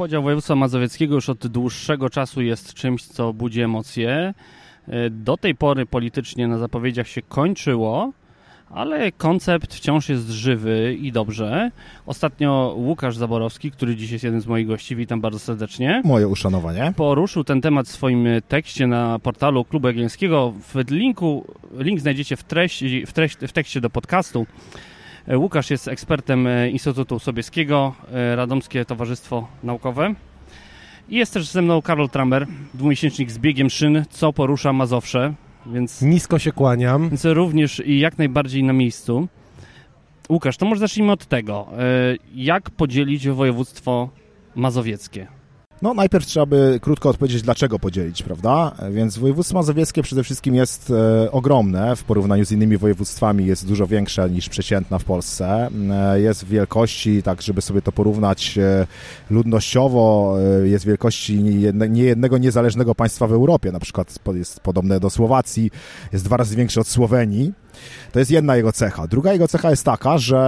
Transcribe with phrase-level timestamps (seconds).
[0.00, 4.34] Podział województwa mazowieckiego już od dłuższego czasu jest czymś, co budzi emocje.
[4.90, 8.12] E, do tej pory politycznie na zapowiedziach się kończyło,
[8.70, 11.70] ale koncept wciąż jest żywy i dobrze.
[12.06, 16.02] Ostatnio Łukasz Zaborowski, który dziś jest jeden z moich gości, witam bardzo serdecznie.
[16.04, 16.92] Moje uszanowanie.
[16.96, 20.52] Poruszył ten temat w swoim tekście na portalu Klubu Jagielskiego.
[20.74, 21.44] W linku,
[21.78, 24.46] link znajdziecie w, treści, w, treści, w tekście do podcastu.
[25.28, 27.94] E, Łukasz jest ekspertem e, Instytutu Sobieskiego,
[28.36, 30.14] Radomskie Towarzystwo Naukowe.
[31.10, 35.34] I jest też ze mną Karol Tramer, dwumiesięcznik z biegiem szyn, co porusza Mazowsze.
[35.66, 37.08] Więc, Nisko się kłaniam.
[37.08, 39.28] więc również i jak najbardziej na miejscu.
[40.28, 41.66] Łukasz, to może zacznijmy od tego.
[42.34, 44.08] Jak podzielić województwo
[44.54, 45.26] mazowieckie?
[45.82, 48.72] No najpierw trzeba by krótko odpowiedzieć, dlaczego podzielić, prawda?
[48.90, 53.86] Więc województwo mazowieckie przede wszystkim jest e, ogromne w porównaniu z innymi województwami, jest dużo
[53.86, 55.68] większe niż przeciętna w Polsce.
[55.90, 58.86] E, jest wielkości, tak żeby sobie to porównać e,
[59.30, 65.10] ludnościowo, e, jest wielkości niejedne, niejednego niezależnego państwa w Europie, na przykład jest podobne do
[65.10, 65.70] Słowacji,
[66.12, 67.52] jest dwa razy większe od Słowenii.
[68.12, 69.06] To jest jedna jego cecha.
[69.06, 70.40] Druga jego cecha jest taka, że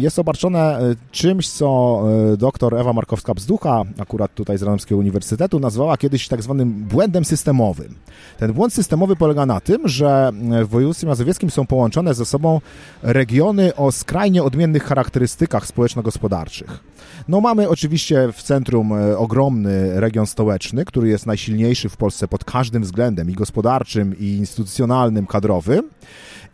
[0.00, 2.00] jest obarczone e, czymś, co
[2.32, 7.94] e, doktor Ewa Markowska-Bzducha, akurat tutaj z Radomskiego Uniwersytetu, nazwała kiedyś tak zwanym błędem systemowym.
[8.38, 10.30] Ten błąd systemowy polega na tym, że
[10.64, 12.60] w województwie mazowieckim są połączone ze sobą
[13.02, 16.80] regiony o skrajnie odmiennych charakterystykach społeczno-gospodarczych.
[17.28, 22.44] No mamy oczywiście w centrum e, ogromny region stołeczny, który jest najsilniejszy w Polsce pod
[22.44, 25.90] każdym względem i gospodarczym, i instytucjonalnym, kadrowym.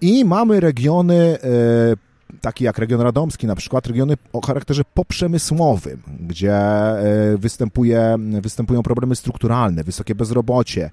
[0.01, 1.39] I mamy regiony
[2.35, 7.03] e, takie jak region radomski, na przykład regiony o charakterze poprzemysłowym, gdzie e,
[7.39, 10.91] występuje, występują problemy strukturalne, wysokie bezrobocie,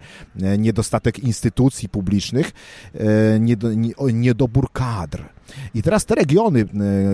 [0.58, 2.52] niedostatek instytucji publicznych,
[4.14, 5.24] niedobór kadr.
[5.74, 6.66] I teraz te regiony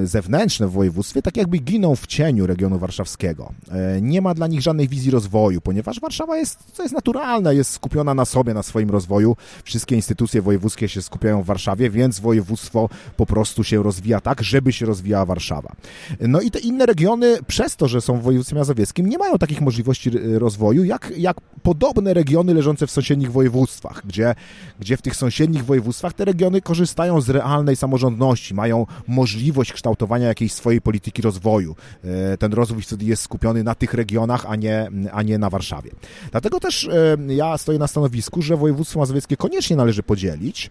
[0.01, 3.53] e, zewnętrzne w województwie tak jakby giną w cieniu regionu warszawskiego.
[3.71, 7.71] E, nie ma dla nich żadnej wizji rozwoju, ponieważ Warszawa jest, co jest naturalne, jest
[7.71, 9.35] skupiona na sobie, na swoim rozwoju.
[9.63, 14.73] Wszystkie instytucje wojewódzkie się skupiają w Warszawie, więc województwo po prostu się rozwija tak, żeby
[14.73, 15.75] się rozwijała Warszawa.
[16.19, 19.61] No i te inne regiony, przez to, że są w województwie mazowieckim, nie mają takich
[19.61, 24.35] możliwości rozwoju, jak, jak podobne regiony leżące w sąsiednich województwach, gdzie,
[24.79, 30.53] gdzie w tych sąsiednich województwach te regiony korzystają z realnej samorządności mają możliwość kształtowania jakiejś
[30.53, 31.75] swojej polityki rozwoju.
[32.03, 35.91] E, ten rozwój wtedy jest skupiony na tych regionach, a nie, a nie na Warszawie.
[36.31, 40.69] Dlatego też e, ja stoję na stanowisku, że województwo mazowieckie koniecznie należy podzielić,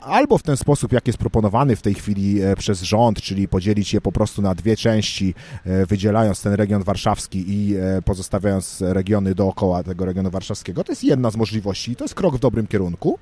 [0.00, 2.21] albo w ten sposób, jak jest proponowany w tej chwili
[2.58, 5.34] przez rząd, czyli podzielić je po prostu na dwie części,
[5.88, 7.74] wydzielając ten region warszawski i
[8.04, 10.84] pozostawiając regiony dookoła tego regionu warszawskiego.
[10.84, 13.18] To jest jedna z możliwości i to jest krok w dobrym kierunku.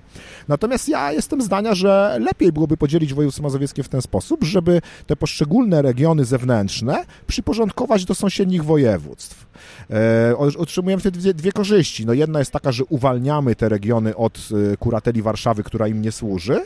[0.48, 5.16] Natomiast ja jestem zdania, że lepiej byłoby podzielić województwo mazowieckie w ten sposób, żeby te
[5.16, 9.49] poszczególne regiony zewnętrzne przyporządkować do sąsiednich województw.
[9.91, 12.06] E, otrzymujemy wtedy dwie, dwie, korzyści.
[12.06, 16.12] No jedna jest taka, że uwalniamy te regiony od e, kurateli Warszawy, która im nie
[16.12, 16.60] służy,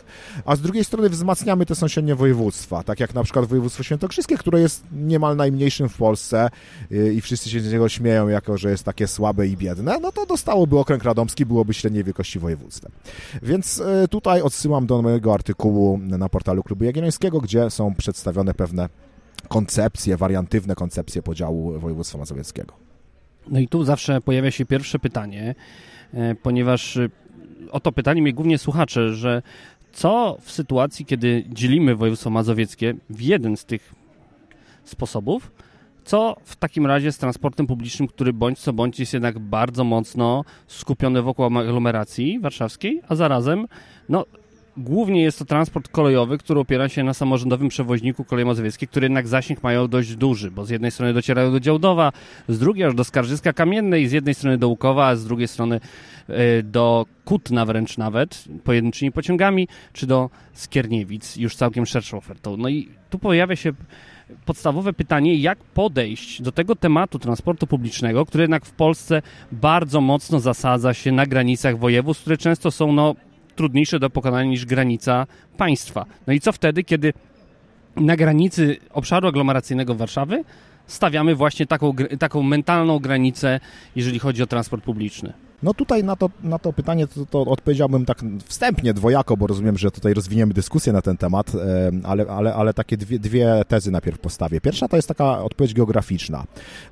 [0.44, 4.60] a z drugiej strony wzmacniamy te sąsiednie województwa, tak jak na przykład województwo świętokrzyskie, które
[4.60, 6.50] jest niemal najmniejszym w Polsce
[6.92, 10.12] e, i wszyscy się z niego śmieją, jako że jest takie słabe i biedne, no
[10.12, 12.92] to dostałoby okręg radomski, byłoby średniej wielkości województwem.
[13.42, 18.88] Więc tutaj odsyłam do mojego artykułu na portalu Klubu Jagiellońskiego, gdzie są przedstawione pewne
[19.48, 22.83] koncepcje, wariantywne koncepcje podziału województwa mazowieckiego.
[23.48, 25.54] No i tu zawsze pojawia się pierwsze pytanie,
[26.14, 27.08] e, ponieważ e,
[27.70, 29.42] o to pytanie mnie głównie słuchacze, że
[29.92, 33.94] co w sytuacji, kiedy dzielimy województwo mazowieckie w jeden z tych
[34.84, 35.50] sposobów,
[36.04, 40.44] co w takim razie z transportem publicznym, który bądź co bądź jest jednak bardzo mocno
[40.66, 43.66] skupiony wokół aglomeracji warszawskiej, a zarazem
[44.08, 44.24] no,
[44.76, 49.28] Głównie jest to transport kolejowy, który opiera się na samorządowym przewoźniku koleje mazowieckie, który jednak
[49.28, 52.12] zasięg mają dość duży, bo z jednej strony docierają do Działdowa,
[52.48, 55.80] z drugiej aż do Skarżyska Kamiennej, z jednej strony do Łukowa, a z drugiej strony
[56.28, 62.56] e, do Kutna wręcz nawet, pojedynczymi pociągami, czy do Skierniewic, już całkiem szerszą ofertą.
[62.56, 63.72] No i tu pojawia się
[64.44, 69.22] podstawowe pytanie, jak podejść do tego tematu transportu publicznego, który jednak w Polsce
[69.52, 73.14] bardzo mocno zasadza się na granicach województw, które często są no,
[73.56, 76.06] trudniejsze do pokonania niż granica państwa.
[76.26, 77.12] No i co wtedy, kiedy
[77.96, 80.44] na granicy obszaru aglomeracyjnego Warszawy
[80.86, 83.60] stawiamy właśnie taką, taką mentalną granicę,
[83.96, 85.32] jeżeli chodzi o transport publiczny?
[85.64, 89.78] No tutaj na to, na to pytanie to, to odpowiedziałbym tak wstępnie, dwojako, bo rozumiem,
[89.78, 91.52] że tutaj rozwiniemy dyskusję na ten temat,
[92.02, 94.60] ale, ale, ale takie dwie, dwie tezy najpierw postawię.
[94.60, 96.44] Pierwsza to jest taka odpowiedź geograficzna,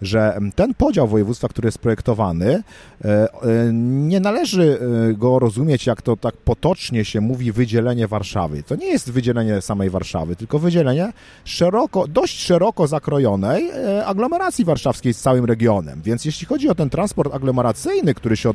[0.02, 2.62] że ten podział województwa, który jest projektowany,
[3.04, 3.28] e, e,
[3.82, 4.78] nie należy
[5.10, 8.62] e, go rozumieć, jak to tak potocznie się mówi, wydzielenie Warszawy.
[8.62, 11.12] To nie jest wydzielenie samej Warszawy, tylko wydzielenie
[11.44, 13.70] szeroko, dość szeroko zakrojonej
[14.04, 16.02] aglomeracji warszawskiej z całym regionem.
[16.04, 18.50] Więc jeśli chodzi o ten transport aglomeracyjny, który się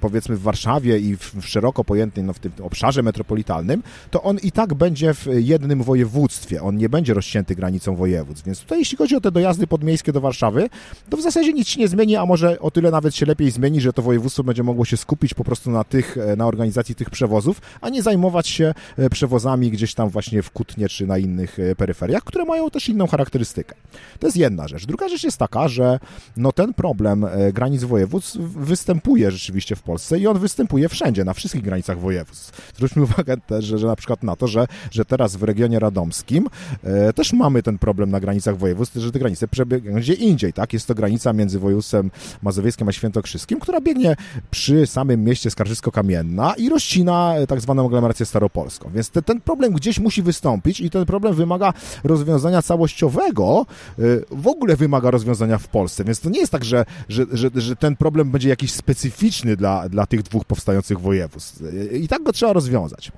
[0.00, 4.52] powiedzmy w Warszawie i w, szeroko pojętym, no, w tym obszarze metropolitalnym, to on i
[4.52, 6.62] tak będzie w jednym województwie.
[6.62, 8.46] On nie będzie rozcięty granicą województw.
[8.46, 10.68] Więc tutaj jeśli chodzi o te dojazdy podmiejskie do Warszawy,
[11.10, 13.80] to w zasadzie nic się nie zmieni, a może o tyle nawet się lepiej zmieni,
[13.80, 17.10] że to województwo będzie mogło się skupić po prostu na tych, e, na organizacji tych
[17.10, 21.58] przewozów, a nie zajmować się e, przewozami gdzieś tam właśnie w Kutnie czy na innych
[21.58, 23.74] e, peryferiach, które mają też inną charakterystykę.
[24.18, 24.86] To jest jedna rzecz.
[24.86, 25.98] Druga rzecz jest taka, że
[26.36, 31.62] no ten problem granic województw występuje rzeczywiście w Polsce i on występuje wszędzie, na wszystkich
[31.62, 32.72] granicach województw.
[32.76, 36.48] Zwróćmy uwagę też, że, że na przykład na to, że, że teraz w regionie radomskim
[36.84, 40.72] e, też mamy ten problem na granicach województw, że te granice przebiegają gdzie indziej, tak?
[40.72, 42.10] Jest to granica między województwem
[42.42, 44.16] mazowieckim a świętokrzyskim, która biegnie
[44.50, 48.90] przy samym mieście Skarżysko-Kamienna i rozcina tak zwaną aglomerację staropolską.
[48.94, 51.72] Więc te, ten problem gdzieś musi wystąpić i ten problem wymaga
[52.04, 53.66] rozwiązania całościowego,
[53.98, 56.04] e, w ogóle wymaga rozwiązania w Polsce.
[56.04, 59.88] Więc to nie jest tak, że, że, że, że ten problem będzie jakiś specyficzny dla,
[59.88, 61.62] dla tych dwóch powstających województw.
[61.92, 63.12] E, I tak go trzeba rozwiązać.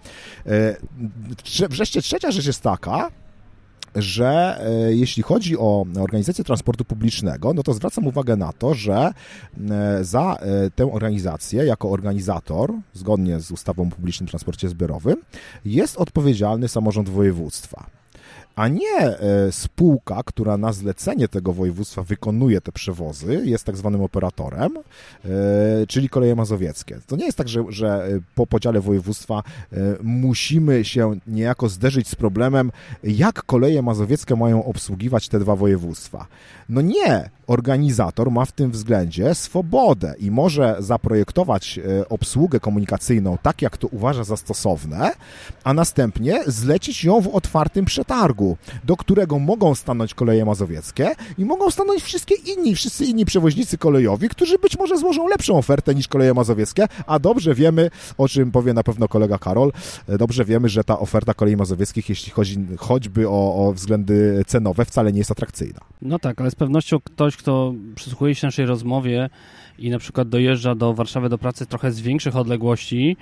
[1.70, 3.11] Wreszcie trzecia rzecz jest taka,
[3.96, 9.11] że e, jeśli chodzi o organizację transportu publicznego, no to zwracam uwagę na to, że
[9.70, 15.17] e, za e, tę organizację jako organizator, zgodnie z ustawą o publicznym transporcie zbiorowym,
[15.64, 17.95] jest odpowiedzialny samorząd województwa
[18.56, 24.02] a nie e, spółka, która na zlecenie tego województwa wykonuje te przewozy, jest tak zwanym
[24.02, 25.28] operatorem, e,
[25.88, 26.98] czyli koleje mazowieckie.
[27.06, 29.42] To nie jest tak, że, że po podziale województwa
[29.72, 32.72] e, musimy się niejako zderzyć z problemem,
[33.04, 36.26] jak koleje mazowieckie mają obsługiwać te dwa województwa.
[36.68, 43.76] No nie, organizator ma w tym względzie swobodę i może zaprojektować obsługę komunikacyjną tak, jak
[43.76, 45.12] to uważa za stosowne,
[45.64, 51.70] a następnie zlecić ją w otwartym przetargu do którego mogą stanąć koleje mazowieckie i mogą
[51.70, 56.34] stanąć wszystkie inni, wszyscy inni przewoźnicy kolejowi, którzy być może złożą lepszą ofertę niż koleje
[56.34, 59.72] mazowieckie, a dobrze wiemy, o czym powie na pewno kolega Karol,
[60.08, 65.12] dobrze wiemy, że ta oferta kolei mazowieckich, jeśli chodzi choćby o, o względy cenowe, wcale
[65.12, 65.81] nie jest atrakcyjna.
[66.02, 69.30] No tak, ale z pewnością ktoś, kto przysłuchuje się naszej rozmowie
[69.78, 73.16] i na przykład dojeżdża do Warszawy do pracy trochę z większych odległości,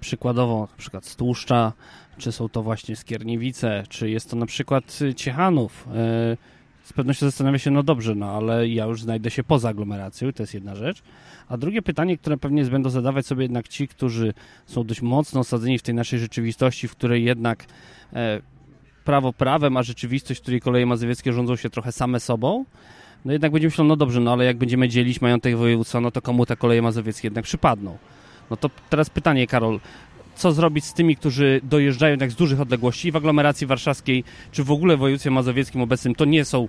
[0.00, 1.72] przykładowo na przykład z Tłuszcza,
[2.18, 5.88] czy są to właśnie Skierniewice, czy jest to na przykład Ciechanów.
[6.32, 6.54] Y,
[6.84, 10.42] z pewnością zastanawia się, no dobrze, no ale ja już znajdę się poza aglomeracją, to
[10.42, 11.02] jest jedna rzecz.
[11.48, 14.34] A drugie pytanie, które pewnie będą zadawać sobie jednak ci, którzy
[14.66, 17.66] są dość mocno osadzeni w tej naszej rzeczywistości, w której jednak
[18.12, 18.40] e,
[19.04, 22.64] prawo prawem, a rzeczywistość, w której koleje mazowieckie rządzą się trochę same sobą,
[23.24, 26.22] no jednak będzie myślał, no dobrze, no ale jak będziemy dzielić majątek województwa, no to
[26.22, 27.98] komu te koleje mazowieckie jednak przypadną?
[28.50, 29.80] No to teraz pytanie, Karol,
[30.34, 34.70] co zrobić z tymi, którzy dojeżdżają tak z dużych odległości w aglomeracji warszawskiej, czy w
[34.70, 36.68] ogóle w województwie mazowieckim obecnym, to nie są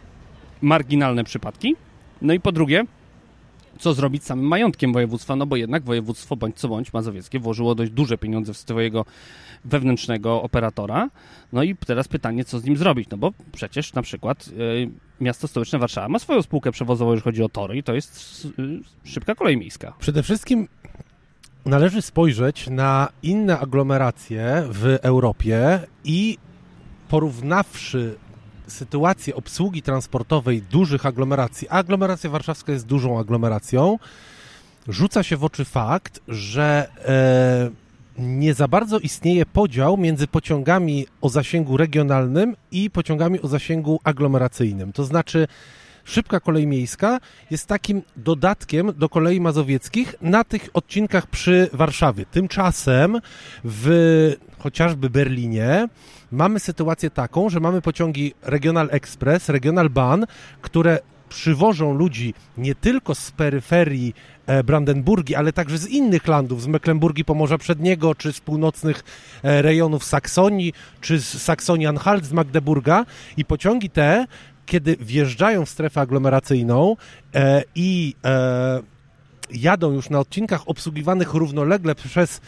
[0.62, 1.76] marginalne przypadki.
[2.22, 2.84] No i po drugie,
[3.80, 7.76] co zrobić z samym majątkiem województwa, no bo jednak województwo bądź co bądź mazowieckie włożyło
[7.76, 9.06] dość duże pieniądze w swojego
[9.66, 11.10] wewnętrznego operatora.
[11.54, 14.90] No i teraz pytanie, co z nim zrobić, no bo przecież na przykład y,
[15.22, 18.80] miasto stołeczne Warszawa ma swoją spółkę przewozową, jeżeli chodzi o tory i to jest y,
[19.04, 19.94] szybka kolej miejska.
[20.00, 20.68] Przede wszystkim
[21.66, 26.38] należy spojrzeć na inne aglomeracje w Europie i
[27.10, 28.16] porównawszy
[28.68, 34.00] sytuację obsługi transportowej dużych aglomeracji, a aglomeracja warszawska jest dużą aglomeracją,
[34.88, 37.86] rzuca się w oczy fakt, że e,
[38.18, 44.94] nie za bardzo istnieje podział między pociągami o zasięgu regionalnym i pociągami o zasięgu aglomeracyjnym.
[44.94, 45.48] To znaczy,
[46.04, 47.20] szybka kolej miejska
[47.52, 52.26] jest takim dodatkiem do kolei mazowieckich na tych odcinkach przy Warszawie.
[52.26, 53.20] Tymczasem
[53.64, 55.88] w chociażby Berlinie
[56.32, 60.24] mamy sytuację taką, że mamy pociągi Regional Express, Regional Bahn,
[60.62, 64.14] które przywożą ludzi nie tylko z peryferii
[64.48, 69.04] e, Brandenburgii, ale także z innych landów, z Mecklenburgii Pomorza Przedniego, czy z północnych
[69.44, 73.06] e, rejonów Saksonii, czy z Saksonii-Anhalt, z Magdeburga.
[73.38, 74.26] I pociągi te
[74.66, 76.96] kiedy wjeżdżają w strefę aglomeracyjną
[77.36, 78.82] e, i e,
[79.52, 82.42] jadą już na odcinkach obsługiwanych równolegle przez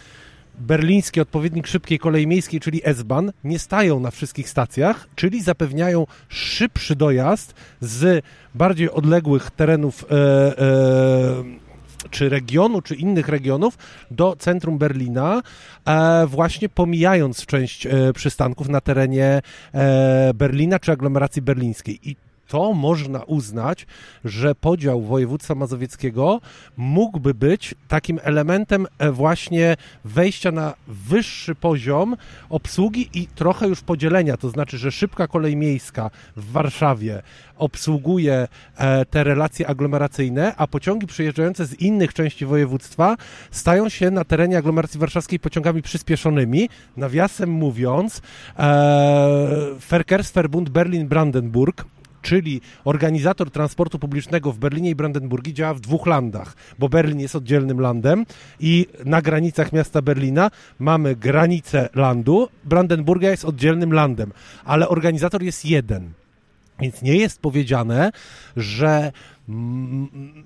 [0.58, 6.96] berliński odpowiednik szybkiej kolei miejskiej, czyli S-Bahn, nie stają na wszystkich stacjach, czyli zapewniają szybszy
[6.96, 10.16] dojazd z bardziej odległych terenów e,
[10.60, 11.68] e,
[12.10, 13.78] czy regionu, czy innych regionów
[14.12, 15.42] do centrum Berlina,
[15.86, 19.42] e, właśnie pomijając część e, przystanków na terenie
[19.74, 22.10] e, Berlina czy aglomeracji berlińskiej.
[22.10, 22.16] I
[22.48, 23.88] to można uznać,
[24.25, 26.42] że podział województwa mazowieckiego
[26.77, 32.16] mógłby być takim elementem e, właśnie wejścia na wyższy poziom
[32.50, 37.22] obsługi i trochę już podzielenia, to znaczy, że szybka kolej miejska w Warszawie
[37.58, 43.16] obsługuje e, te relacje aglomeracyjne, a pociągi przyjeżdżające z innych części województwa
[43.51, 46.70] stają się na terenie aglomeracji warszawskiej pociągami przyspieszonymi.
[46.98, 48.22] Nawiasem mówiąc,
[48.60, 49.48] e,
[49.89, 51.86] Verkehrsverbund Berlin-Brandenburg
[52.22, 57.36] czyli organizator transportu publicznego w Berlinie i Brandenburgii działa w dwóch landach, bo Berlin jest
[57.36, 58.26] oddzielnym landem
[58.60, 64.32] i na granicach miasta Berlina mamy granicę landu, Brandenburgia jest oddzielnym landem,
[64.66, 66.12] ale organizator jest jeden.
[66.80, 68.12] Więc nie jest powiedziane,
[68.58, 69.12] że
[69.50, 70.44] mm,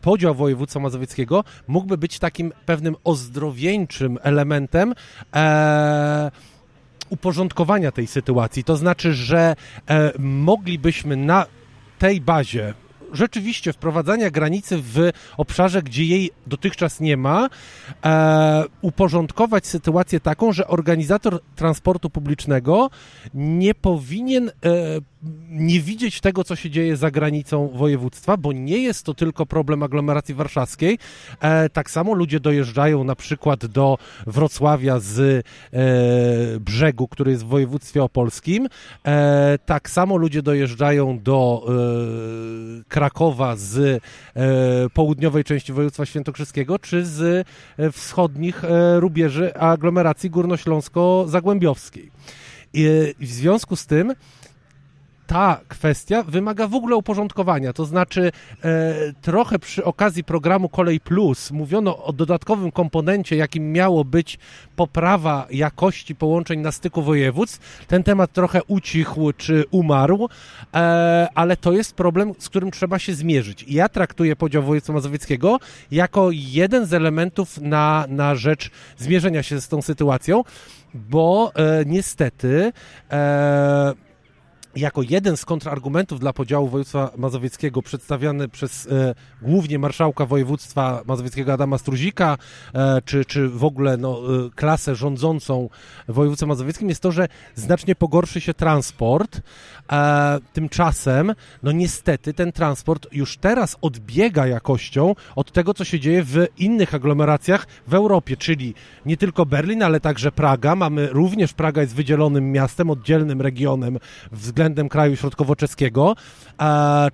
[0.00, 4.94] podział województwa mazowieckiego mógłby być takim pewnym ozdrowieńczym elementem
[5.34, 6.30] e,
[7.12, 8.64] uporządkowania tej sytuacji.
[8.64, 9.56] To znaczy, że
[9.88, 11.46] e, moglibyśmy na
[11.98, 12.74] tej bazie
[13.12, 17.48] rzeczywiście wprowadzania granicy w obszarze, gdzie jej dotychczas nie ma,
[18.04, 22.90] e, uporządkować sytuację taką, że organizator transportu publicznego
[23.34, 24.52] nie powinien e,
[25.50, 29.82] nie widzieć tego, co się dzieje za granicą województwa, bo nie jest to tylko problem
[29.82, 30.98] aglomeracji warszawskiej.
[31.40, 35.40] E, tak samo ludzie dojeżdżają na przykład do Wrocławia z e,
[36.60, 38.68] brzegu, który jest w województwie opolskim.
[39.06, 44.00] E, tak samo ludzie dojeżdżają do e, Krakowa z e,
[44.94, 47.46] południowej części województwa świętokrzyskiego, czy z
[47.78, 48.62] e, wschodnich
[48.96, 52.10] rubieży aglomeracji górnośląsko-zagłębiowskiej.
[52.74, 54.14] I w związku z tym
[55.32, 57.72] ta kwestia wymaga w ogóle uporządkowania.
[57.72, 58.32] To znaczy,
[58.64, 64.38] e, trochę przy okazji programu Kolej Plus mówiono o dodatkowym komponencie, jakim miało być
[64.76, 67.86] poprawa jakości połączeń na styku województw.
[67.86, 70.28] Ten temat trochę ucichł czy umarł,
[70.74, 73.64] e, ale to jest problem, z którym trzeba się zmierzyć.
[73.68, 75.58] Ja traktuję podział województwa mazowieckiego
[75.90, 80.44] jako jeden z elementów na, na rzecz zmierzenia się z tą sytuacją,
[80.94, 82.72] bo e, niestety
[83.10, 84.11] e,
[84.76, 91.52] jako jeden z kontrargumentów dla podziału województwa mazowieckiego przedstawiany przez e, głównie marszałka województwa mazowieckiego
[91.52, 92.38] Adama Struzika,
[92.74, 95.68] e, czy, czy w ogóle no, e, klasę rządzącą
[96.08, 99.40] województwem mazowieckim jest to, że znacznie pogorszy się transport.
[99.92, 106.24] E, tymczasem, no niestety ten transport już teraz odbiega jakością od tego, co się dzieje
[106.24, 108.74] w innych aglomeracjach w Europie, czyli
[109.06, 110.76] nie tylko Berlin, ale także Praga.
[110.76, 113.98] Mamy również, Praga jest wydzielonym miastem, oddzielnym regionem
[114.32, 116.14] względem względem kraju środkowo-czeskiego,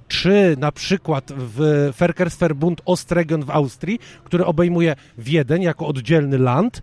[0.08, 6.82] czy na przykład w Verkehrsverbund Ostregion w Austrii, który obejmuje Wiedeń jako oddzielny land,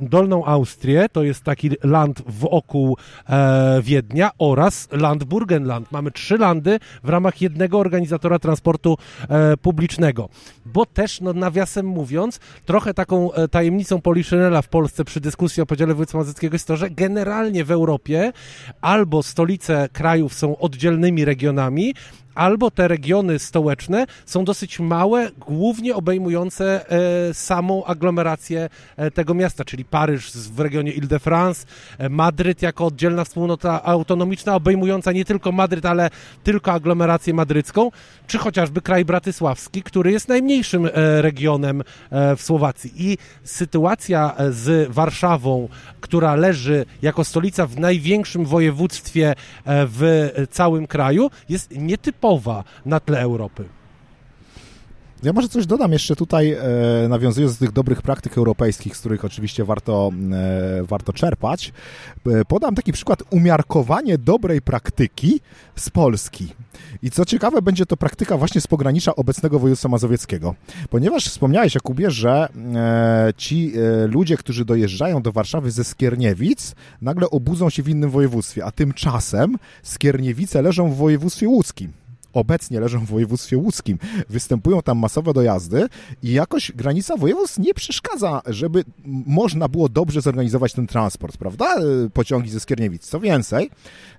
[0.00, 2.96] Dolną Austrię, to jest taki land wokół
[3.28, 5.92] e, Wiednia oraz land Burgenland.
[5.92, 10.28] Mamy trzy landy w ramach jednego organizatora transportu e, publicznego.
[10.66, 15.66] Bo też, no nawiasem mówiąc, trochę taką e, tajemnicą Poliszynela w Polsce przy dyskusji o
[15.66, 18.32] podziale województwa mazowieckiego jest to, że generalnie w Europie
[18.80, 21.94] albo stolice krajów są oddzielnymi regionami,
[22.34, 29.64] albo te regiony stołeczne są dosyć małe, głównie obejmujące e, samą aglomerację e, tego miasta,
[29.64, 31.66] czyli Paryż w regionie Ile-de-France,
[31.98, 36.10] e, Madryt jako oddzielna wspólnota autonomiczna, obejmująca nie tylko Madryt, ale
[36.44, 37.90] tylko aglomerację madrycką,
[38.26, 40.88] czy chociażby kraj bratysławski, który jest najmniejszym
[41.20, 41.82] regionem
[42.36, 42.92] w Słowacji.
[42.96, 45.68] I sytuacja z Warszawą,
[46.00, 49.34] która leży jako stolica w największym województwie
[49.66, 53.64] w całym kraju, jest nietypowa typowa na tle Europy.
[55.22, 59.24] Ja może coś dodam jeszcze tutaj, e, nawiązując do tych dobrych praktyk europejskich, z których
[59.24, 61.72] oczywiście warto, e, warto czerpać.
[62.26, 65.40] E, podam taki przykład umiarkowanie dobrej praktyki
[65.76, 66.48] z Polski.
[67.02, 70.54] I co ciekawe, będzie to praktyka właśnie z pogranicza obecnego województwa mazowieckiego.
[70.90, 77.30] Ponieważ wspomniałeś, Jakubie, że e, ci e, ludzie, którzy dojeżdżają do Warszawy ze Skierniewic, nagle
[77.30, 82.01] obudzą się w innym województwie, a tymczasem Skierniewice leżą w województwie łódzkim
[82.32, 83.98] obecnie leżą w województwie łódzkim.
[84.28, 85.88] Występują tam masowe dojazdy
[86.22, 88.84] i jakoś granica województw nie przeszkadza, żeby
[89.26, 91.76] można było dobrze zorganizować ten transport, prawda?
[92.12, 93.06] Pociągi ze Skierniewic.
[93.06, 93.70] Co więcej,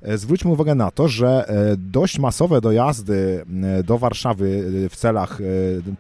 [0.02, 5.40] e, zwróćmy uwagę na to, że e, dość masowe dojazdy e, do Warszawy w celach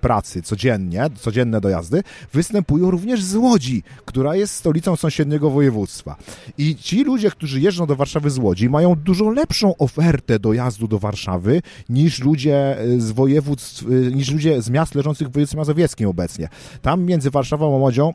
[0.01, 2.03] pracy codziennie, codzienne dojazdy,
[2.33, 6.15] występują również z Łodzi, która jest stolicą sąsiedniego województwa.
[6.57, 10.99] I ci ludzie, którzy jeżdżą do Warszawy z Łodzi, mają dużo lepszą ofertę dojazdu do
[10.99, 16.49] Warszawy niż niż ludzie z województw, niż ludzie z miast leżących w województwie mazowieckim obecnie.
[16.81, 18.13] Tam między Warszawą a Łodzią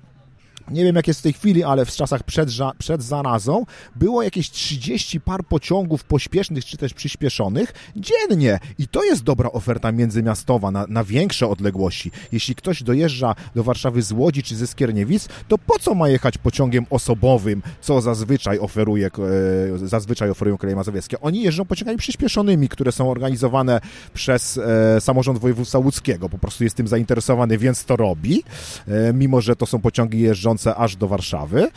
[0.71, 2.49] nie wiem jak jest w tej chwili, ale w czasach przed,
[2.79, 3.65] przed zarazą
[3.97, 8.59] było jakieś 30 par pociągów pośpiesznych czy też przyspieszonych dziennie.
[8.79, 12.11] I to jest dobra oferta międzymiastowa na, na większe odległości.
[12.33, 16.39] Jeśli ktoś dojeżdża do Warszawy z Łodzi czy ze Skierniewic, to po co ma jechać
[16.39, 21.21] pociągiem osobowym, co zazwyczaj oferuje, e, zazwyczaj oferują koleje mazowieckie?
[21.21, 23.81] Oni jeżdżą pociągami przyspieszonymi, które są organizowane
[24.15, 26.29] przez e, samorząd województwa łódzkiego.
[26.29, 28.43] Po prostu jest tym zainteresowany, więc to robi,
[28.89, 31.69] e, mimo że to są pociągi jeżdżące aż do Warszawy,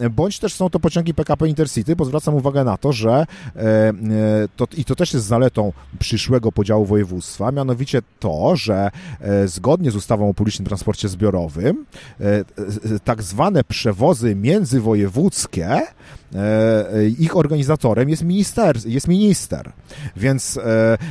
[0.00, 3.60] e, bądź też są to pociągi PKP Intercity, bo zwracam uwagę na to, że e,
[3.60, 3.94] e,
[4.56, 8.90] to, i to też jest zaletą przyszłego podziału województwa, mianowicie to, że
[9.46, 11.86] zgodnie z ustawą o publicznym transporcie zbiorowym
[13.04, 15.80] tak zwane przewozy międzywojewódzkie
[17.18, 19.72] ich organizatorem jest minister, jest minister.
[20.16, 20.58] Więc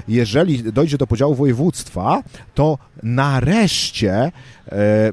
[0.07, 2.23] jeżeli dojdzie do podziału województwa,
[2.55, 4.31] to nareszcie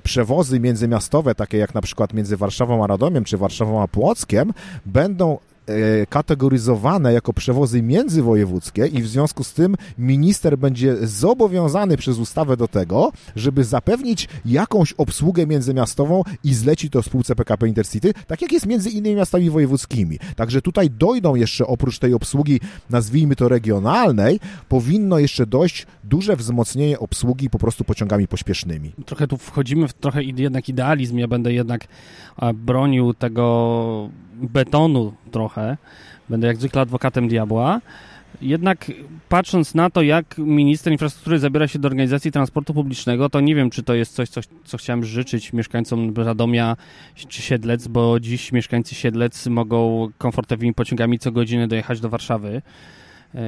[0.02, 4.52] przewozy międzymiastowe, takie jak na przykład między Warszawą a Radomiem, czy Warszawą a Płockiem,
[4.86, 5.38] będą
[6.08, 12.68] kategoryzowane jako przewozy międzywojewódzkie i w związku z tym minister będzie zobowiązany przez ustawę do
[12.68, 18.66] tego, żeby zapewnić jakąś obsługę międzymiastową i zleci to spółce PKP Intercity, tak jak jest
[18.66, 20.18] między innymi miastami wojewódzkimi.
[20.36, 22.60] Także tutaj dojdą jeszcze oprócz tej obsługi,
[22.90, 28.92] nazwijmy to regionalnej, powinno jeszcze dojść duże wzmocnienie obsługi po prostu pociągami pośpiesznymi.
[29.06, 31.86] Trochę tu wchodzimy w trochę jednak idealizm, ja będę jednak
[32.54, 34.10] bronił tego
[34.40, 35.76] betonu trochę.
[36.28, 37.80] Będę jak zwykle adwokatem diabła.
[38.42, 38.92] Jednak
[39.28, 43.70] patrząc na to, jak minister infrastruktury zabiera się do organizacji transportu publicznego, to nie wiem,
[43.70, 46.76] czy to jest coś, coś co chciałem życzyć mieszkańcom Radomia
[47.28, 52.62] czy Siedlec, bo dziś mieszkańcy Siedlec mogą komfortowymi pociągami co godzinę dojechać do Warszawy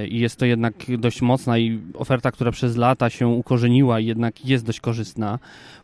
[0.08, 4.46] i jest to jednak dość mocna i oferta, która przez lata się ukorzeniła i jednak
[4.46, 5.38] jest dość korzystna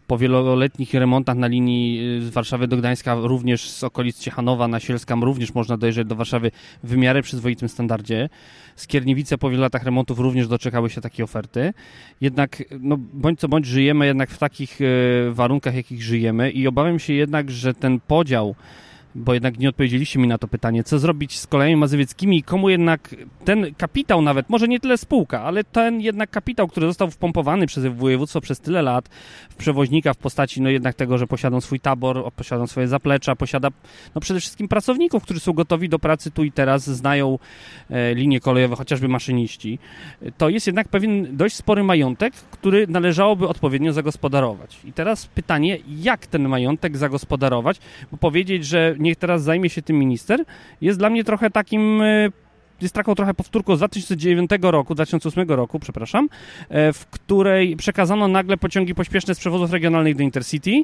[0.08, 4.80] po wieloletnich remontach na linii y, z Warszawy do Gdańska, również z okolic Ciechanowa na
[4.80, 6.50] Sielskam, również można dojeżdżać do Warszawy
[6.82, 8.28] w miarę przyzwoitym standardzie.
[8.76, 11.72] Skierniewice po wielu latach remontów również doczekały się takiej oferty.
[12.20, 16.98] Jednak, no, bądź co bądź, żyjemy jednak w takich y, warunkach, jakich żyjemy i obawiam
[16.98, 18.54] się jednak, że ten podział
[19.14, 22.68] bo jednak nie odpowiedzieliście mi na to pytanie, co zrobić z kolejami mazowieckimi i komu
[22.68, 27.66] jednak ten kapitał nawet, może nie tyle spółka, ale ten jednak kapitał, który został wpompowany
[27.66, 29.08] przez województwo przez tyle lat
[29.50, 33.68] w przewoźnika w postaci no jednak tego, że posiadą swój tabor, posiadą swoje zaplecza, posiada
[34.14, 37.38] no przede wszystkim pracowników, którzy są gotowi do pracy tu i teraz, znają
[37.90, 39.78] e, linie kolejowe, chociażby maszyniści.
[40.36, 44.78] To jest jednak pewien dość spory majątek, który należałoby odpowiednio zagospodarować.
[44.84, 47.80] I teraz pytanie, jak ten majątek zagospodarować,
[48.12, 50.44] bo powiedzieć, że niech teraz zajmie się tym minister,
[50.80, 52.28] jest dla mnie trochę takim e,
[52.80, 56.28] jest taką trochę powtórką z 2009 roku, 2008 roku, przepraszam,
[56.68, 60.82] e, w której przekazano nagle pociągi pośpieszne z przewozów regionalnych do Intercity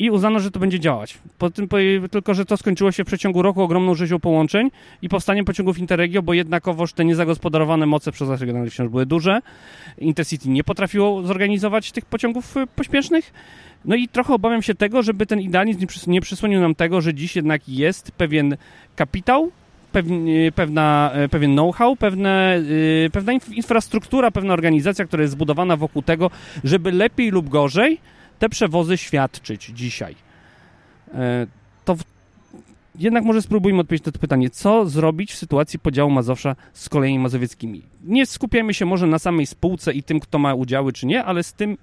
[0.00, 1.18] i uznano, że to będzie działać.
[1.38, 1.68] Po tym,
[2.10, 4.70] tylko, że to skończyło się w przeciągu roku ogromną rzezią połączeń
[5.02, 9.40] i powstaniem pociągów Interregio, bo jednakowoż te niezagospodarowane moce przewozów regionalnych wciąż były duże.
[9.98, 13.32] Intercity nie potrafiło zorganizować tych pociągów pośpiesznych
[13.84, 17.36] no i trochę obawiam się tego, żeby ten idealizm nie przysłonił nam tego, że dziś
[17.36, 18.56] jednak jest pewien
[18.96, 19.50] kapitał,
[20.54, 22.60] pewna, e, pewien know-how, pewne,
[23.06, 26.30] e, pewna infrastruktura, pewna organizacja, która jest zbudowana wokół tego,
[26.64, 28.00] żeby lepiej lub gorzej
[28.40, 30.14] te przewozy świadczyć dzisiaj.
[31.14, 31.46] E,
[31.84, 31.96] to
[32.98, 37.22] jednak może spróbujmy odpowiedzieć na to pytanie, co zrobić w sytuacji podziału Mazowsza z kolejnymi
[37.22, 37.82] mazowieckimi.
[38.04, 41.42] Nie skupiamy się może na samej spółce i tym, kto ma udziały czy nie, ale
[41.42, 41.76] z tym,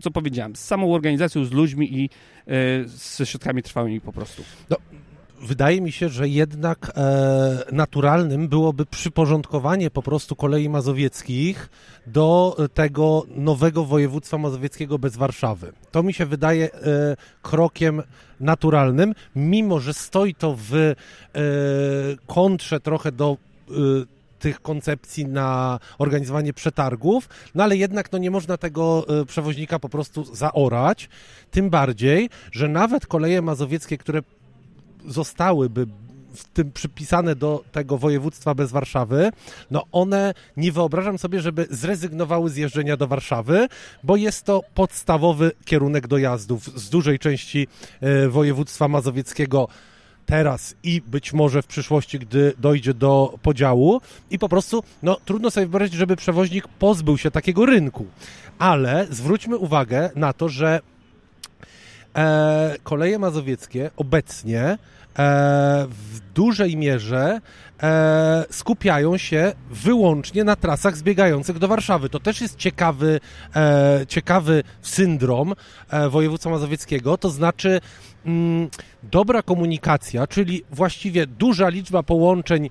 [0.00, 2.10] co powiedziałem, z samą organizacją, z ludźmi i
[2.46, 2.50] e,
[2.84, 4.42] ze środkami trwałymi po prostu.
[4.70, 4.76] No,
[5.46, 11.68] wydaje mi się, że jednak e, naturalnym byłoby przyporządkowanie po prostu kolei mazowieckich
[12.06, 15.72] do tego nowego województwa mazowieckiego bez Warszawy.
[15.90, 18.02] To mi się wydaje e, krokiem
[18.40, 20.94] naturalnym, mimo że stoi to w e,
[22.26, 23.36] kontrze trochę do
[23.70, 23.72] e,
[24.38, 29.88] tych koncepcji na organizowanie przetargów, no ale jednak no nie można tego e, przewoźnika po
[29.88, 31.08] prostu zaorać,
[31.50, 34.22] tym bardziej, że nawet koleje mazowieckie, które
[35.06, 35.86] zostałyby
[36.36, 39.30] w tym przypisane do tego województwa bez Warszawy,
[39.70, 43.68] no one nie wyobrażam sobie, żeby zrezygnowały z jeżdżenia do Warszawy,
[44.02, 47.68] bo jest to podstawowy kierunek dojazdów z dużej części
[48.00, 49.68] e, województwa mazowieckiego
[50.26, 55.50] teraz i być może w przyszłości, gdy dojdzie do podziału i po prostu, no trudno
[55.50, 58.06] sobie wyobrazić, żeby przewoźnik pozbył się takiego rynku.
[58.58, 60.80] Ale zwróćmy uwagę na to, że
[62.16, 64.78] e, koleje mazowieckie obecnie
[65.88, 67.40] w dużej mierze
[67.82, 72.08] e, skupiają się wyłącznie na trasach zbiegających do Warszawy.
[72.08, 73.20] To też jest ciekawy,
[73.56, 75.54] e, ciekawy syndrom
[75.90, 77.80] e, województwa mazowieckiego, to znaczy
[78.26, 78.68] mm,
[79.02, 82.70] dobra komunikacja, czyli właściwie duża liczba połączeń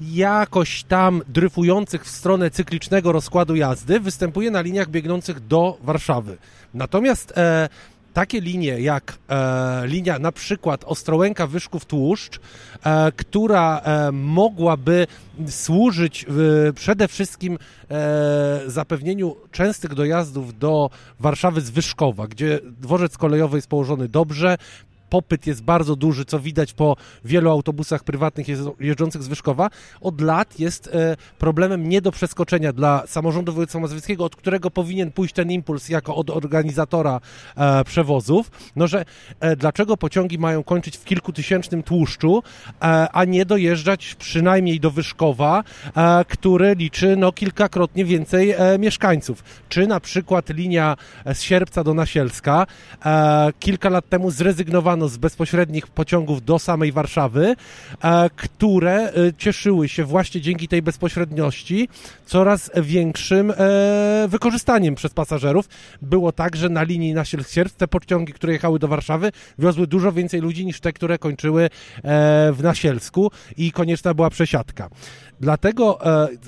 [0.00, 6.36] jakoś tam dryfujących w stronę cyklicznego rozkładu jazdy występuje na liniach biegnących do Warszawy.
[6.74, 7.68] Natomiast e,
[8.14, 12.40] takie linie jak e, linia na przykład Ostrołęka Wyszków Tłuszcz,
[12.84, 15.06] e, która e, mogłaby
[15.48, 16.26] służyć
[16.74, 17.58] przede wszystkim
[17.90, 24.56] e, zapewnieniu częstych dojazdów do Warszawy z Wyszkowa, gdzie dworzec kolejowy jest położony dobrze,
[25.14, 28.46] popyt jest bardzo duży, co widać po wielu autobusach prywatnych
[28.80, 34.24] jeżdżących z Wyszkowa, od lat jest e, problemem nie do przeskoczenia dla samorządu województwa mazowieckiego,
[34.24, 37.20] od którego powinien pójść ten impuls jako od organizatora
[37.56, 39.04] e, przewozów, no że
[39.40, 42.42] e, dlaczego pociągi mają kończyć w kilkutysięcznym tłuszczu,
[43.12, 45.64] a nie dojeżdżać przynajmniej do Wyszkowa,
[46.28, 49.44] który liczy no, kilkakrotnie więcej mieszkańców.
[49.68, 50.96] Czy na przykład linia
[51.34, 52.66] z Sierpca do Nasielska
[53.58, 57.56] kilka lat temu zrezygnowano z bezpośrednich pociągów do samej Warszawy,
[58.02, 61.88] e, które e, cieszyły się właśnie dzięki tej bezpośredniości
[62.26, 63.54] coraz większym e,
[64.28, 65.68] wykorzystaniem przez pasażerów.
[66.02, 70.12] Było tak, że na linii na Sierp te pociągi, które jechały do Warszawy, wiozły dużo
[70.12, 71.70] więcej ludzi niż te, które kończyły
[72.52, 74.90] w Nasielsku i konieczna była przesiadka.
[75.40, 75.98] Dlatego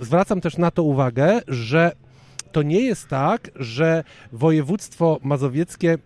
[0.02, 1.92] zwracam też na to uwagę, że
[2.52, 5.98] to nie jest tak, że województwo mazowieckie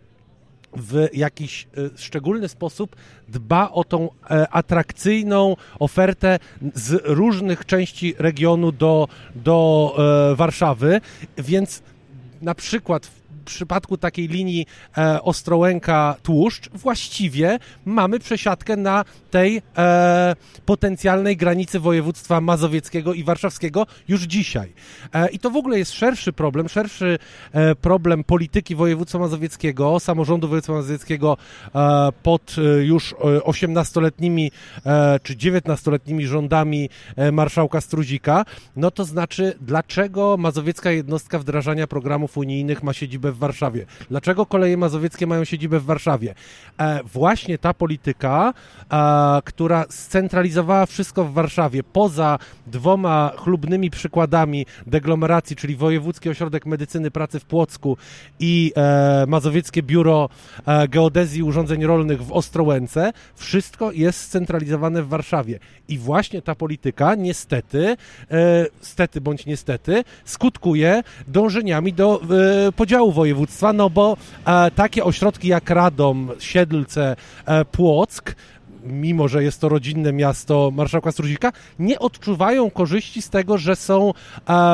[0.76, 2.96] w jakiś e, szczególny sposób
[3.28, 6.38] dba o tą e, atrakcyjną ofertę
[6.74, 9.94] z różnych części regionu do, do
[10.32, 11.00] e, Warszawy,
[11.38, 11.82] więc
[12.42, 14.66] na przykład przypadku takiej linii
[14.98, 24.22] e, Ostrołęka-Tłuszcz właściwie mamy przesiadkę na tej e, potencjalnej granicy województwa mazowieckiego i warszawskiego już
[24.22, 24.72] dzisiaj.
[25.14, 27.18] E, I to w ogóle jest szerszy problem, szerszy
[27.52, 31.36] e, problem polityki województwa mazowieckiego, samorządu województwa mazowieckiego
[31.74, 34.50] e, pod e, już 18-letnimi
[35.22, 36.88] czy 19-letnimi rządami
[37.32, 38.44] marszałka Struzika.
[38.76, 43.86] No to znaczy, dlaczego mazowiecka jednostka wdrażania programów unijnych ma siedzibę w Warszawie.
[44.10, 46.34] Dlaczego koleje mazowieckie mają siedzibę w Warszawie?
[46.78, 48.54] E, właśnie ta polityka,
[48.92, 57.10] e, która scentralizowała wszystko w Warszawie, poza dwoma chlubnymi przykładami deglomeracji, czyli Wojewódzki Ośrodek Medycyny
[57.10, 57.96] Pracy w Płocku
[58.40, 60.28] i e, Mazowieckie Biuro
[60.66, 65.58] e, Geodezji Urządzeń Rolnych w Ostrołęce, wszystko jest scentralizowane w Warszawie.
[65.88, 67.96] I właśnie ta polityka niestety,
[68.30, 72.20] e, stety bądź niestety, skutkuje dążeniami do
[72.68, 78.34] e, podziału województwa, no bo e, takie ośrodki jak Radom, Siedlce, e, Płock
[78.84, 84.08] mimo że jest to rodzinne miasto marszałka Struzika, nie odczuwają korzyści z tego, że są
[84.10, 84.12] e,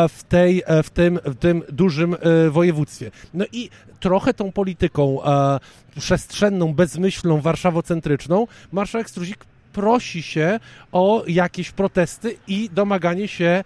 [0.09, 3.11] w, tej, e, w, tym, w tym dużym e, województwie.
[3.35, 5.19] No i trochę tą polityką
[5.99, 10.61] przestrzenną, bezmyślną, warszawocentryczną marszałek Struzik prosi się
[10.93, 13.65] o jakieś protesty i domaganie się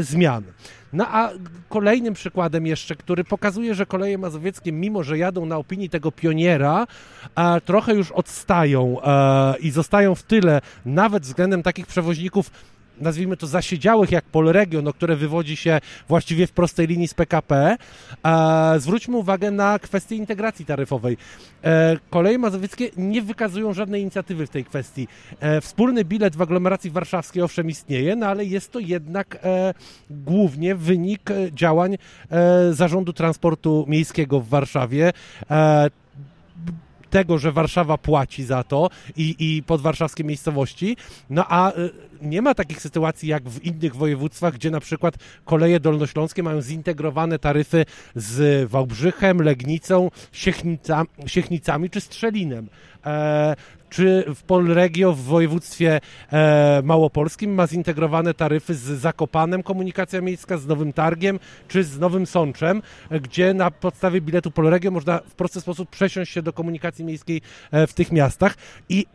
[0.00, 0.44] zmian.
[0.92, 1.30] No a
[1.68, 6.86] kolejnym przykładem jeszcze, który pokazuje, że koleje mazowieckie, mimo że jadą na opinii tego pioniera,
[7.36, 12.50] e, trochę już odstają e, i zostają w tyle, nawet względem takich przewoźników
[13.02, 17.76] nazwijmy to zasiedziałych jak Polregio, no, które wywodzi się właściwie w prostej linii z PKP,
[18.24, 21.16] e, zwróćmy uwagę na kwestię integracji taryfowej.
[21.64, 25.08] E, koleje mazowieckie nie wykazują żadnej inicjatywy w tej kwestii.
[25.40, 29.74] E, wspólny bilet w aglomeracji warszawskiej owszem istnieje, no ale jest to jednak e,
[30.10, 31.98] głównie wynik e, działań e,
[32.72, 35.12] Zarządu Transportu Miejskiego w Warszawie
[37.12, 40.96] tego, że Warszawa płaci za to i, i podwarszawskie miejscowości,
[41.30, 41.90] no a y,
[42.22, 47.38] nie ma takich sytuacji jak w innych województwach, gdzie na przykład koleje dolnośląskie mają zintegrowane
[47.38, 52.68] taryfy z Wałbrzychem, Legnicą, Siechnica, Siechnicami czy Strzelinem.
[53.92, 56.00] E, czy w Polregio w województwie
[56.32, 62.26] e, małopolskim ma zintegrowane taryfy z Zakopanem komunikacja miejska, z Nowym Targiem czy z Nowym
[62.26, 67.40] Sączem, gdzie na podstawie biletu Polregio można w prosty sposób przesiąść się do komunikacji miejskiej
[67.70, 68.54] e, w tych miastach?
[68.88, 69.06] I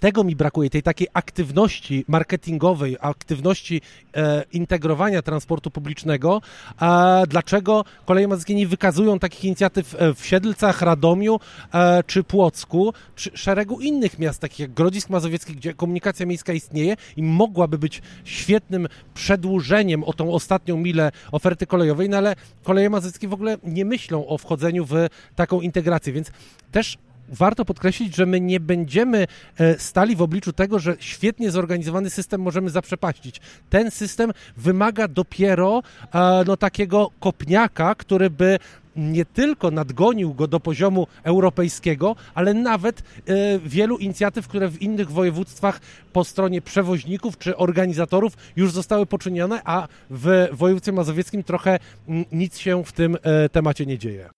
[0.00, 3.80] tego mi brakuje, tej takiej aktywności marketingowej, aktywności
[4.14, 6.40] e, integrowania transportu publicznego.
[6.78, 11.40] A dlaczego koleje mazowieckie nie wykazują takich inicjatyw e, w Siedlcach, Radomiu
[11.74, 16.96] e, czy Płocku, czy szeregu innych miast, takich jak Grodzisk Mazowiecki, gdzie komunikacja miejska istnieje
[17.16, 23.28] i mogłaby być świetnym przedłużeniem o tą ostatnią milę oferty kolejowej, no ale koleje mazowieckie
[23.28, 24.94] w ogóle nie myślą o wchodzeniu w
[25.36, 26.30] taką integrację, więc
[26.72, 29.26] też warto podkreślić, że my nie będziemy
[29.58, 33.40] e, stali w obliczu tego, że świetnie zorganizowany system możemy zaprzepaścić.
[33.70, 35.82] Ten system wymaga dopiero
[36.14, 38.58] e, no, takiego kopniaka, który by
[38.96, 45.10] nie tylko nadgonił go do poziomu europejskiego, ale nawet e, wielu inicjatyw, które w innych
[45.10, 45.80] województwach
[46.12, 52.58] po stronie przewoźników czy organizatorów już zostały poczynione, a w województwie mazowieckim trochę m, nic
[52.58, 54.30] się w tym e, temacie nie dzieje.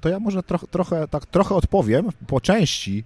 [0.00, 3.04] To ja może troch, trochę, tak, trochę odpowiem po części.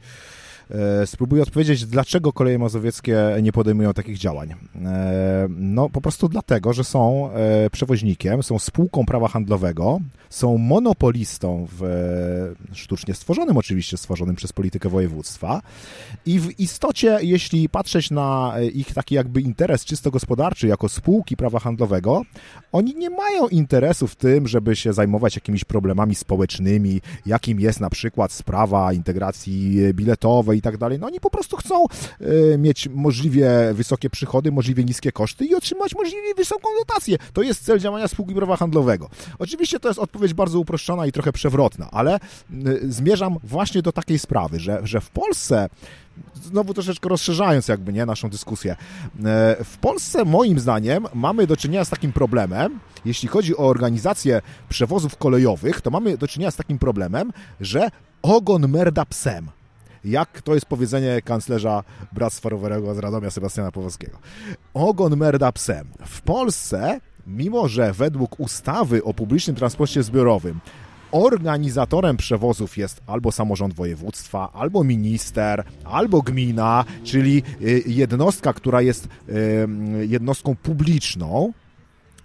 [0.70, 4.54] E, spróbuję odpowiedzieć, dlaczego koleje mazowieckie nie podejmują takich działań.
[4.84, 10.00] E, no, po prostu dlatego, że są e, przewoźnikiem, są spółką prawa handlowego,
[10.30, 11.84] są monopolistą w
[12.72, 15.62] sztucznie stworzonym, oczywiście stworzonym przez politykę województwa
[16.26, 21.58] i w istocie, jeśli patrzeć na ich taki jakby interes czysto gospodarczy jako spółki prawa
[21.58, 22.22] handlowego,
[22.72, 27.90] oni nie mają interesu w tym, żeby się zajmować jakimiś problemami społecznymi, jakim jest na
[27.90, 30.98] przykład sprawa integracji biletowej i tak dalej.
[30.98, 31.84] No oni po prostu chcą
[32.20, 37.18] y, mieć możliwie wysokie przychody, możliwie niskie koszty i otrzymać możliwie wysoką dotację.
[37.32, 39.10] To jest cel działania spółki prawa handlowego.
[39.38, 42.20] Oczywiście to jest odpowiedź bardzo uproszczona i trochę przewrotna, ale
[42.66, 45.68] y, zmierzam właśnie do takiej sprawy, że, że w Polsce
[46.42, 48.72] znowu troszeczkę rozszerzając jakby, nie, naszą dyskusję.
[48.72, 48.76] E,
[49.64, 55.16] w Polsce, moim zdaniem, mamy do czynienia z takim problemem, jeśli chodzi o organizację przewozów
[55.16, 57.88] kolejowych, to mamy do czynienia z takim problemem, że
[58.22, 59.48] ogon merda psem
[60.04, 64.18] jak to jest powiedzenie kanclerza Bractwa Rowerowego z Radomia Sebastiana Powolskiego.
[64.74, 65.86] Ogon merda psem.
[66.06, 70.60] W Polsce, mimo że według ustawy o publicznym transporcie zbiorowym
[71.14, 79.08] organizatorem przewozów jest albo samorząd województwa, albo minister, albo gmina, czyli y, jednostka, która jest
[79.28, 79.66] y,
[80.08, 81.52] jednostką publiczną,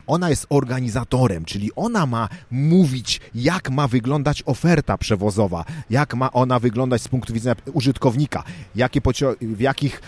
[0.10, 6.60] ona jest organizatorem, czyli ona ma mówić, jak ma wyglądać oferta przewozowa, jak ma ona
[6.60, 8.44] wyglądać z punktu widzenia użytkownika,
[8.76, 9.02] jakie
[9.42, 10.02] w, jakich,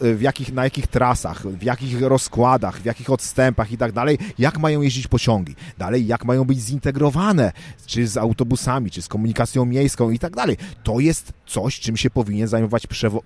[0.00, 4.18] e, w jakich, na jakich trasach, w jakich rozkładach, w jakich odstępach i tak dalej,
[4.38, 5.54] jak mają jeździć pociągi.
[5.78, 7.52] Dalej, jak mają być zintegrowane,
[7.86, 10.56] czy z autobusami, czy z komunikacją miejską i tak dalej.
[10.82, 13.20] To jest coś, czym się powinien zajmować e, e,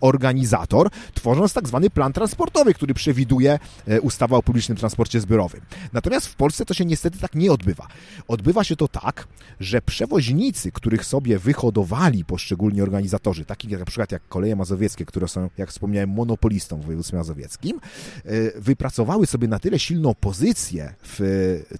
[0.00, 3.58] organizator, tworząc tak zwany plan transportowy, który przewiduje
[4.02, 5.60] ustawa o publicznym transporcie zbiorowym.
[5.92, 7.86] Natomiast w Polsce to się niestety tak nie odbywa.
[8.28, 9.28] Odbywa się to tak,
[9.60, 15.28] że przewoźnicy, których sobie wyhodowali poszczególni organizatorzy, takich jak na przykład jak Koleje Mazowieckie, które
[15.28, 17.80] są, jak wspomniałem, monopolistą w województwie mazowieckim,
[18.24, 21.20] e, wypracowały sobie na tyle silną pozycję w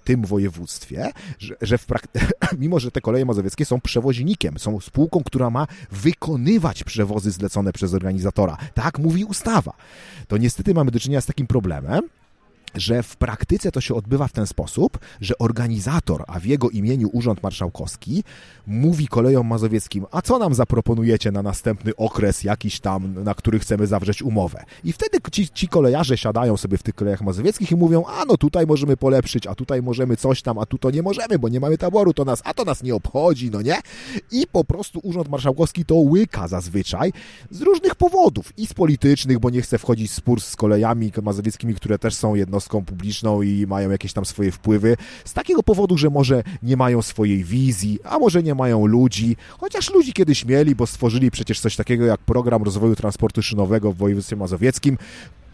[0.03, 1.77] tym województwie, że, że
[2.59, 7.93] mimo, że te Koleje Mazowieckie są przewoźnikiem, są spółką, która ma wykonywać przewozy zlecone przez
[7.93, 8.57] organizatora.
[8.73, 9.73] Tak mówi ustawa.
[10.27, 12.01] To niestety mamy do czynienia z takim problemem,
[12.75, 17.09] że w praktyce to się odbywa w ten sposób, że organizator, a w jego imieniu
[17.13, 18.23] Urząd Marszałkowski,
[18.67, 23.87] mówi kolejom mazowieckim, a co nam zaproponujecie na następny okres jakiś tam, na który chcemy
[23.87, 24.63] zawrzeć umowę.
[24.83, 28.37] I wtedy ci, ci kolejarze siadają sobie w tych kolejach mazowieckich i mówią, a no
[28.37, 31.59] tutaj możemy polepszyć, a tutaj możemy coś tam, a tu to nie możemy, bo nie
[31.59, 33.75] mamy taboru, to nas, a to nas nie obchodzi, no nie?
[34.31, 37.13] I po prostu Urząd Marszałkowski to łyka zazwyczaj
[37.51, 41.75] z różnych powodów i z politycznych, bo nie chce wchodzić w spór z kolejami mazowieckimi,
[41.75, 45.97] które też są jednostkowe jednostką publiczną i mają jakieś tam swoje wpływy, z takiego powodu,
[45.97, 50.75] że może nie mają swojej wizji, a może nie mają ludzi, chociaż ludzi kiedyś mieli,
[50.75, 54.97] bo stworzyli przecież coś takiego jak program rozwoju transportu szynowego w województwie mazowieckim,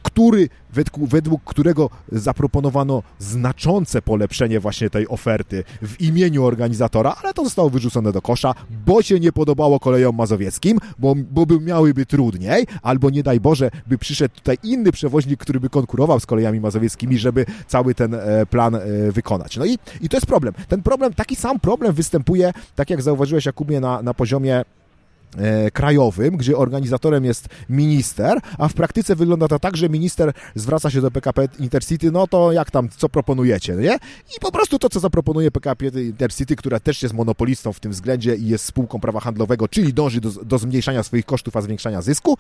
[0.04, 7.44] który, według, według którego zaproponowano znaczące polepszenie właśnie tej oferty w imieniu organizatora, ale to
[7.44, 12.68] zostało wyrzucone do kosza, bo się nie podobało kolejom mazowieckim, bo, bo by miałyby trudniej,
[12.82, 17.18] albo nie daj Boże, by przyszedł tutaj inny przewoźnik, który by konkurował z kolejami mazowieckimi,
[17.18, 18.82] żeby cały ten e, plan e,
[19.12, 19.58] wykonać.
[19.58, 20.54] No i, i to jest problem.
[20.68, 24.64] Ten problem, taki sam problem występuje, tak jak zauważyłeś Jakubie, na, na poziomie
[25.74, 31.02] krajowym, gdzie organizatorem jest minister, a w praktyce wygląda to tak, że minister zwraca się
[31.02, 33.96] do PKP Intercity, no to jak tam, co proponujecie, nie?
[34.38, 38.36] I po prostu to, co zaproponuje PKP Intercity, która też jest monopolistą w tym względzie
[38.36, 42.38] i jest spółką prawa handlowego, czyli dąży do, do zmniejszania swoich kosztów, a zwiększania zysku,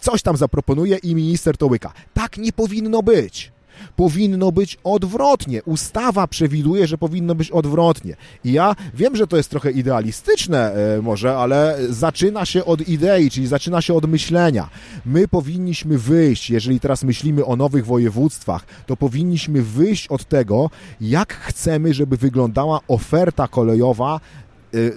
[0.00, 1.92] coś tam zaproponuje i minister to łyka.
[2.14, 3.52] Tak nie powinno być.
[3.96, 5.62] Powinno być odwrotnie.
[5.62, 8.16] Ustawa przewiduje, że powinno być odwrotnie.
[8.44, 13.30] I ja wiem, że to jest trochę idealistyczne e, może, ale zaczyna się od idei,
[13.30, 14.68] czyli zaczyna się od myślenia.
[15.06, 21.32] My powinniśmy wyjść, jeżeli teraz myślimy o nowych województwach, to powinniśmy wyjść od tego, jak
[21.32, 24.20] chcemy, żeby wyglądała oferta kolejowa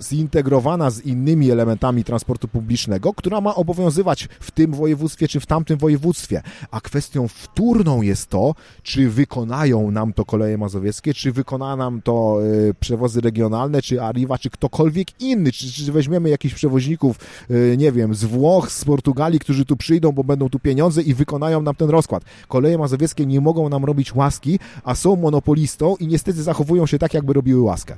[0.02, 5.78] zintegrowana z innymi elementami transportu publicznego, która ma obowiązywać w tym województwie czy w tamtym
[5.78, 6.42] województwie.
[6.72, 12.40] A kwestią wtórną jest to, czy wykonają nam to koleje mazowieckie, czy wykona nam to
[12.70, 17.20] y, przewozy regionalne, czy Arriva, czy ktokolwiek inny, czy, czy weźmiemy jakichś przewoźników,
[17.52, 21.14] y, nie wiem, z Włoch, z Portugalii, którzy tu przyjdą, bo będą tu pieniądze i
[21.14, 22.24] wykonają nam ten rozkład.
[22.48, 27.14] Koleje mazowieckie nie mogą nam robić łaski, a są monopolistą i niestety zachowują się tak,
[27.14, 27.98] jakby robiły łaskę.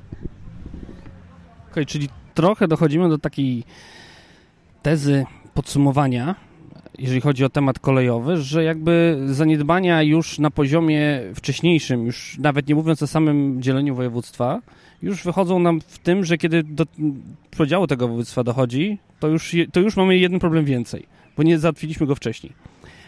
[1.75, 3.63] Okay, czyli trochę dochodzimy do takiej
[4.81, 6.35] tezy podsumowania,
[6.97, 12.75] jeżeli chodzi o temat kolejowy, że jakby zaniedbania już na poziomie wcześniejszym, już nawet nie
[12.75, 14.61] mówiąc o samym dzieleniu województwa,
[15.01, 16.85] już wychodzą nam w tym, że kiedy do
[17.57, 21.05] podziału tego województwa dochodzi, to już, to już mamy jeden problem więcej,
[21.37, 22.53] bo nie załatwiliśmy go wcześniej.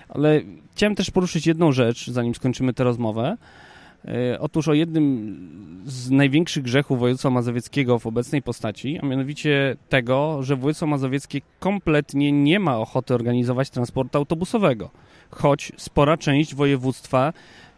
[0.10, 3.38] Ale chciałem też poruszyć jedną rzecz, zanim skończymy tę rozmowę,
[4.39, 5.38] otóż o jednym
[5.86, 12.32] z największych grzechów województwa mazowieckiego w obecnej postaci, a mianowicie tego, że województwo mazowieckie kompletnie
[12.32, 14.89] nie ma ochoty organizować transportu autobusowego,
[15.30, 17.34] choć spora część województwa,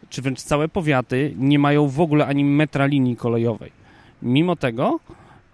[0.08, 3.72] czy wręcz całe powiaty nie mają w ogóle ani metra linii kolejowej.
[4.22, 5.00] Mimo tego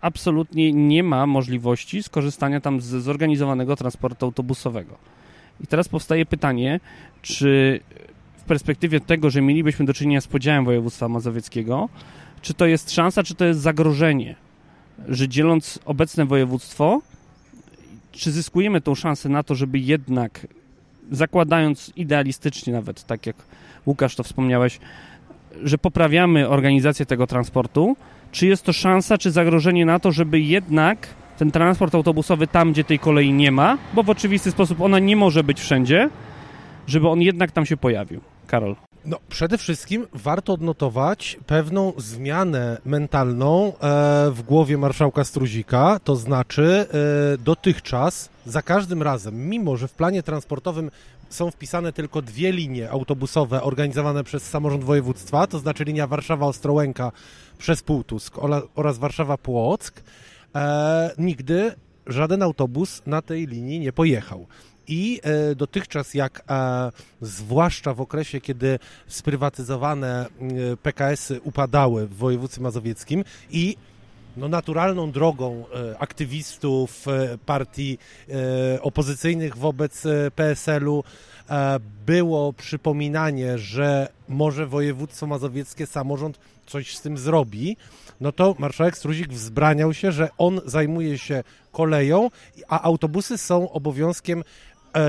[0.00, 4.94] absolutnie nie ma możliwości skorzystania tam z zorganizowanego transportu autobusowego.
[5.60, 6.80] I teraz powstaje pytanie,
[7.22, 7.80] czy
[8.46, 11.88] perspektywie tego, że mielibyśmy do czynienia z podziałem województwa mazowieckiego,
[12.42, 14.34] czy to jest szansa, czy to jest zagrożenie,
[15.08, 17.02] że dzieląc obecne województwo,
[18.12, 20.46] czy zyskujemy tą szansę na to, żeby jednak,
[21.10, 23.36] zakładając idealistycznie nawet, tak jak
[23.86, 24.78] Łukasz to wspomniałeś,
[25.62, 27.96] że poprawiamy organizację tego transportu,
[28.32, 32.84] czy jest to szansa, czy zagrożenie na to, żeby jednak ten transport autobusowy tam, gdzie
[32.84, 36.10] tej kolei nie ma, bo w oczywisty sposób ona nie może być wszędzie,
[36.86, 38.20] żeby on jednak tam się pojawił.
[38.46, 38.76] Karol.
[39.06, 43.72] No, przede wszystkim warto odnotować pewną zmianę mentalną e,
[44.30, 46.86] w głowie marszałka Struzika, to znaczy
[47.34, 50.90] e, dotychczas za każdym razem, mimo że w planie transportowym
[51.28, 57.12] są wpisane tylko dwie linie autobusowe organizowane przez samorząd województwa, to znaczy linia Warszawa-Ostrołęka
[57.58, 58.38] przez Półtusk
[58.74, 59.92] oraz Warszawa-Płock,
[60.54, 61.72] e, nigdy
[62.06, 64.46] żaden autobus na tej linii nie pojechał.
[64.88, 72.62] I e, dotychczas, jak e, zwłaszcza w okresie, kiedy sprywatyzowane e, PKS-y upadały w województwie
[72.62, 73.76] mazowieckim i
[74.36, 75.64] no, naturalną drogą
[75.98, 77.06] aktywistów
[77.46, 77.98] partii
[78.80, 80.02] opozycyjnych wobec
[80.34, 81.04] PSL-u
[82.06, 87.76] było przypominanie, że może województwo mazowieckie, samorząd coś z tym zrobi,
[88.20, 92.30] no to marszałek Struzik wzbraniał się, że on zajmuje się koleją,
[92.68, 94.44] a autobusy są obowiązkiem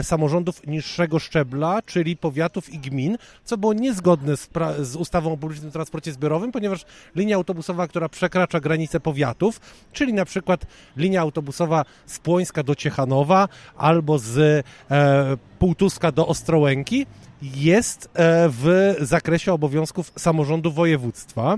[0.03, 5.71] samorządów niższego szczebla, czyli powiatów i gmin, co było niezgodne z, z, ustawą o publicznym
[5.71, 9.59] transporcie zbiorowym, ponieważ linia autobusowa, która przekracza granice powiatów,
[9.93, 10.65] czyli na przykład
[10.97, 13.47] linia autobusowa z Płońska do Ciechanowa
[13.77, 17.05] albo z e, Półtuska do Ostrołęki,
[17.41, 18.09] jest e,
[18.49, 21.57] w zakresie obowiązków samorządu województwa.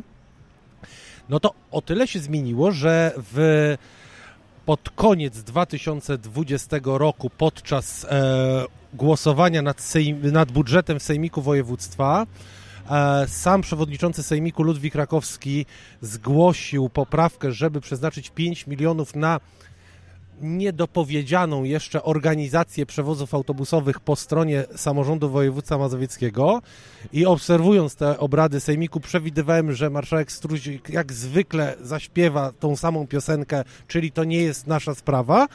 [1.30, 3.76] No to o tyle się zmieniło, że w
[4.70, 12.26] pod koniec 2020 roku podczas e, głosowania nad, sejm, nad budżetem w Sejmiku Województwa
[12.90, 15.66] e, sam przewodniczący Sejmiku Ludwik Rakowski
[16.02, 19.40] zgłosił poprawkę, żeby przeznaczyć 5 milionów na
[20.42, 26.62] niedopowiedzianą jeszcze organizację przewozów autobusowych po stronie samorządu województwa mazowieckiego
[27.14, 33.64] i obserwując te obrady sejmiku przewidywałem, że marszałek Struzik jak zwykle zaśpiewa tą samą piosenkę,
[33.88, 35.48] czyli to nie jest nasza sprawa,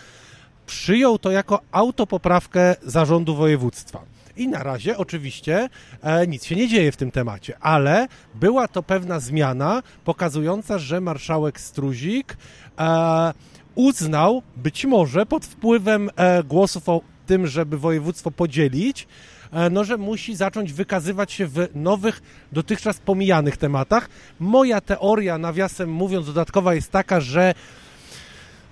[0.66, 4.14] przyjął to jako autopoprawkę zarządu województwa.
[4.37, 5.68] I na razie oczywiście
[6.03, 11.01] e, nic się nie dzieje w tym temacie, ale była to pewna zmiana pokazująca, że
[11.01, 12.37] marszałek Struzik
[12.79, 13.33] e,
[13.75, 19.07] uznał, być może pod wpływem e, głosów o tym, żeby województwo podzielić,
[19.53, 24.09] e, no, że musi zacząć wykazywać się w nowych, dotychczas pomijanych tematach.
[24.41, 27.55] Moja teoria, nawiasem mówiąc, dodatkowa jest taka, że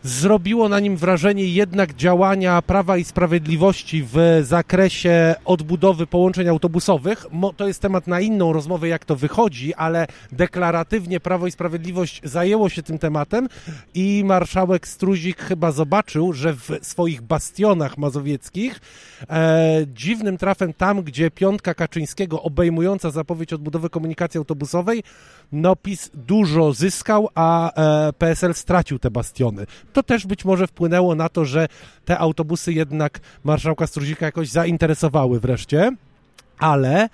[0.03, 7.27] zrobiło na nim wrażenie jednak działania Prawa i Sprawiedliwości w zakresie odbudowy połączeń autobusowych.
[7.57, 12.69] To jest temat na inną rozmowę, jak to wychodzi, ale deklaratywnie Prawo i Sprawiedliwość zajęło
[12.69, 13.49] się tym tematem
[13.95, 18.81] i marszałek Struzik chyba zobaczył, że w swoich bastionach mazowieckich
[19.31, 25.03] e, dziwnym trafem tam, gdzie piątka Kaczyńskiego obejmująca zapowiedź odbudowy komunikacji autobusowej,
[25.53, 31.15] no PiS dużo zyskał, a e, PSL stracił te bastiony to też być może wpłynęło
[31.15, 31.69] na to, że
[32.05, 35.93] te autobusy jednak marszałka Struzika jakoś zainteresowały wreszcie.
[36.59, 37.09] ale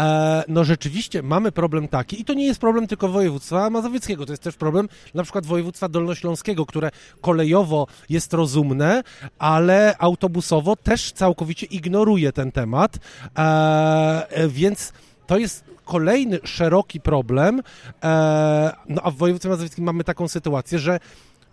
[0.00, 4.32] e, no rzeczywiście mamy problem taki, i to nie jest problem tylko województwa mazowieckiego, to
[4.32, 6.90] jest też problem na przykład województwa dolnośląskiego, które
[7.20, 9.02] kolejowo jest rozumne,
[9.38, 12.98] ale autobusowo też całkowicie ignoruje ten temat,
[13.38, 14.92] e, więc
[15.26, 17.62] to jest kolejny szeroki problem,
[18.04, 21.00] e, no a w województwie mazowieckim mamy taką sytuację, że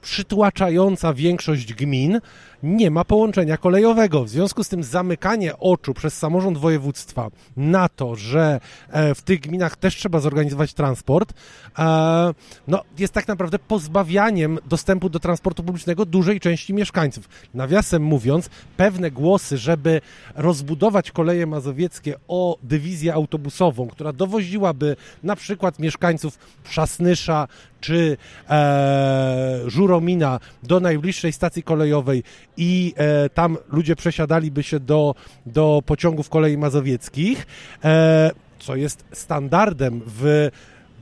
[0.02, 2.20] przytłaczająca większość gmin
[2.64, 4.24] nie ma połączenia kolejowego.
[4.24, 8.60] W związku z tym zamykanie oczu przez samorząd województwa na to, że
[8.90, 11.34] e, w tych gminach też trzeba zorganizować transport,
[11.80, 12.34] e,
[12.68, 17.30] no, jest tak naprawdę pozbawianiem dostępu do transportu publicznego dużej części mieszkańców.
[17.54, 20.02] Nawiasem mówiąc, pewne głosy, żeby
[20.36, 27.48] rozbudować koleje mazowieckie o dywizję autobusową, która dowoziłaby na przykład mieszkańców Przasnysza
[27.82, 28.18] czy
[28.50, 32.24] e, Żuromina do najbliższej stacji kolejowej
[32.58, 37.48] i e, tam ludzie przesiadaliby się do, do pociągów kolei mazowieckich,
[37.84, 40.50] e, co jest standardem w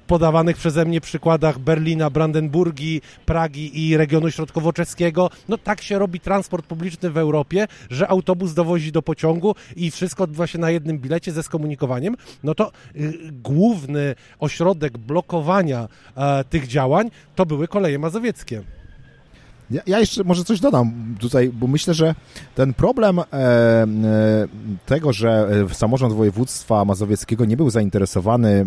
[0.10, 5.30] podawanych przeze mnie przykładach Berlina, Brandenburgii, Pragi i regionu środkowo-czeskiego.
[5.50, 10.24] No tak się robi transport publiczny w Europie, że autobus dowozi do pociągu i wszystko
[10.24, 12.16] odbywa się na jednym bilecie ze skomunikowaniem.
[12.44, 18.64] No to y, główny ośrodek blokowania y, tych działań to były koleje mazowieckie.
[19.72, 22.16] Ja, ja, jeszcze może coś dodam tutaj, bo myślę, że
[22.56, 23.88] ten problem e, e,
[24.86, 28.66] tego, że samorząd województwa mazowieckiego nie był zainteresowany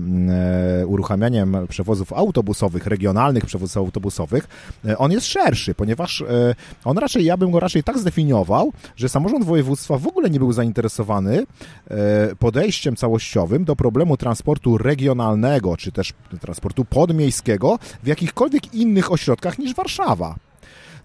[0.82, 4.48] e, uruchamianiem przewozów autobusowych, regionalnych przewozów autobusowych,
[4.84, 9.08] e, on jest szerszy, ponieważ e, on raczej, ja bym go raczej tak zdefiniował, że
[9.08, 11.42] samorząd województwa w ogóle nie był zainteresowany
[11.90, 19.58] e, podejściem całościowym do problemu transportu regionalnego, czy też transportu podmiejskiego w jakichkolwiek innych ośrodkach
[19.58, 20.34] niż Warszawa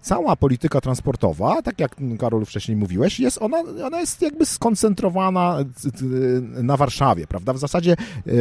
[0.00, 5.58] cała polityka transportowa, tak jak Karol wcześniej mówiłeś, jest ona, ona jest jakby skoncentrowana
[6.62, 7.52] na Warszawie, prawda?
[7.52, 8.32] W zasadzie e,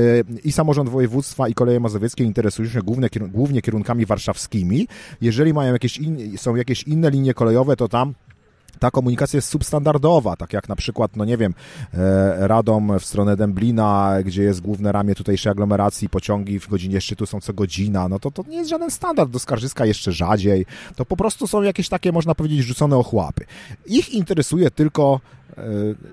[0.44, 4.88] i samorząd województwa, i koleje mazowieckie interesują się głównie, głównie kierunkami warszawskimi.
[5.22, 8.14] Jeżeli mają jakieś in, są jakieś inne linie kolejowe, to tam
[8.80, 11.54] ta komunikacja jest substandardowa, tak jak na przykład, no nie wiem,
[11.94, 17.26] e, Radom w stronę Dęblina, gdzie jest główne ramię tutejszej aglomeracji, pociągi w godzinie szczytu
[17.26, 20.66] są co godzina, no to to nie jest żaden standard, do Skarżyska jeszcze rzadziej,
[20.96, 23.46] to po prostu są jakieś takie, można powiedzieć, rzucone ochłapy.
[23.86, 25.20] Ich interesuje tylko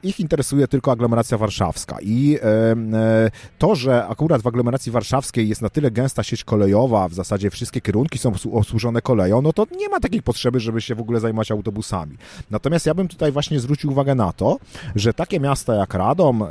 [0.02, 2.46] ich interesuje tylko aglomeracja warszawska i e,
[2.92, 7.50] e, to, że akurat w aglomeracji warszawskiej jest na tyle gęsta sieć kolejowa, w zasadzie
[7.50, 11.20] wszystkie kierunki są obsłużone koleją, no to nie ma takiej potrzeby, żeby się w ogóle
[11.20, 12.16] zajmować autobusami.
[12.50, 14.58] Natomiast ja bym tutaj właśnie zwrócił uwagę na to,
[14.96, 16.44] że takie miasta jak Radom,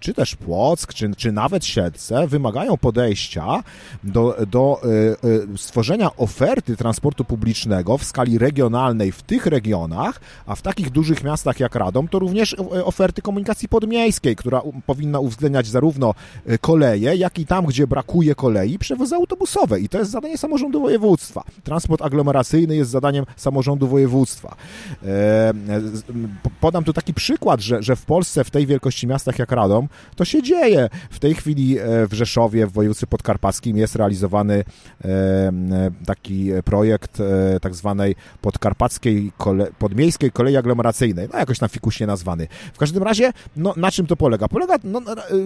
[0.00, 3.62] czy też Płock, czy, czy nawet Siedlce wymagają podejścia
[4.04, 4.80] do, do
[5.56, 11.60] stworzenia oferty transportu publicznego w skali regionalnej w tych regionach, a w takich dużych miastach
[11.60, 16.14] jak Radom to również e, oferty komunikacji podmiejskiej, która powinna uwzględniać zarówno
[16.46, 19.80] e, koleje, jak i tam, gdzie brakuje kolei, przewozy autobusowe.
[19.80, 21.44] I to jest zadanie samorządu województwa.
[21.64, 24.56] Transport aglomeracyjny jest zadaniem samorządu województwa.
[25.06, 25.52] E,
[26.60, 30.24] podam tu taki przykład, że, że w Polsce, w tej wielkości miastach jak Radom, to
[30.24, 30.88] się dzieje.
[31.10, 31.76] W tej chwili
[32.10, 34.64] w Rzeszowie, w województwie podkarpackim jest realizowany
[36.06, 37.22] taki projekt
[37.62, 41.28] tak zwanej podkarpackiej, kole, podmiejskiej kolei aglomeracyjnej.
[41.32, 42.48] No jakoś na fikusie słusznie nazwany.
[42.74, 44.48] W każdym razie, no, na czym to polega?
[44.48, 45.00] Polega, no,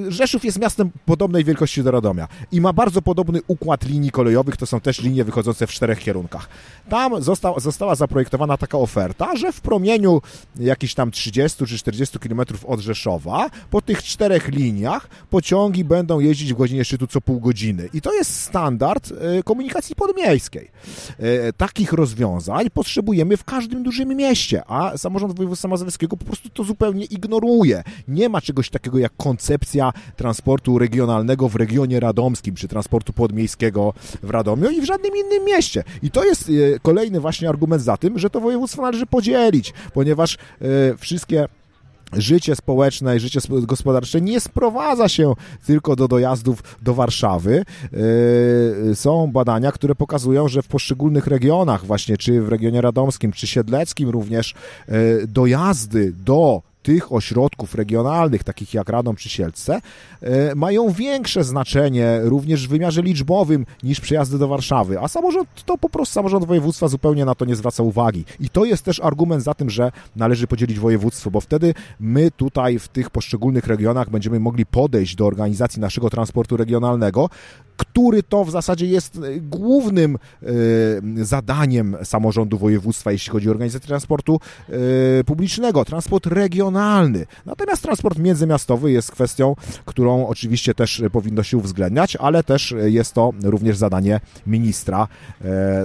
[0.08, 4.66] Rzeszów jest miastem podobnej wielkości do Radomia i ma bardzo podobny układ linii kolejowych, to
[4.66, 6.48] są też linie wychodzące w czterech kierunkach.
[6.88, 10.22] Tam została, została zaprojektowana taka oferta, że w promieniu
[10.60, 16.54] jakichś tam 30 czy 40 kilometrów od Rzeszowa, po tych czterech liniach pociągi będą jeździć
[16.54, 17.88] w godzinie szczytu co pół godziny.
[17.92, 20.70] I to jest standard e, komunikacji podmiejskiej.
[21.18, 26.64] E, takich rozwiązań potrzebujemy w każdym dużym mieście, a samorząd województwa mazowieckiego po prostu to
[26.64, 27.82] zupełnie ignoruje.
[28.08, 34.30] Nie ma czegoś takiego jak koncepcja transportu regionalnego w regionie radomskim, czy transportu podmiejskiego w
[34.30, 35.84] Radomiu i w żadnym innym mieście.
[36.02, 40.34] I to jest e, kolejny właśnie argument za tym, że to województwo należy podzielić, ponieważ
[40.34, 40.38] e,
[40.96, 41.48] wszystkie
[42.12, 45.34] życie społeczne i życie gospodarcze nie sprowadza się
[45.66, 47.64] tylko do dojazdów do Warszawy.
[48.90, 53.46] E, są badania, które pokazują, że w poszczególnych regionach, właśnie czy w regionie radomskim, czy
[53.46, 54.54] siedleckim również,
[55.28, 59.80] dojazdy do tych ośrodków regionalnych, takich jak Radom czy Sielce,
[60.20, 65.78] e, mają większe znaczenie również w wymiarze liczbowym niż przejazdy do Warszawy, a samorząd to
[65.78, 68.24] po prostu samorząd województwa zupełnie na to nie zwraca uwagi.
[68.40, 72.78] I to jest też argument za tym, że należy podzielić województwo, bo wtedy my tutaj
[72.78, 77.28] w tych poszczególnych regionach będziemy mogli podejść do organizacji naszego transportu regionalnego
[77.80, 80.18] który to w zasadzie jest głównym
[81.16, 84.40] zadaniem samorządu województwa, jeśli chodzi o organizację transportu
[85.26, 87.26] publicznego, transport regionalny.
[87.46, 93.32] Natomiast transport międzymiastowy jest kwestią, którą oczywiście też powinno się uwzględniać, ale też jest to
[93.42, 95.08] również zadanie ministra,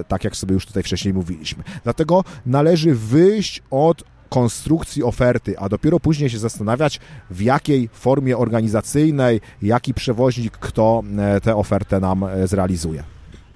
[0.08, 1.64] tak jak sobie już tutaj wcześniej mówiliśmy.
[1.84, 7.00] Dlatego należy wyjść od konstrukcji oferty, a dopiero później się zastanawiać,
[7.30, 13.02] w jakiej formie organizacyjnej, jaki przewoźnik, kto e, tę ofertę nam e, zrealizuje.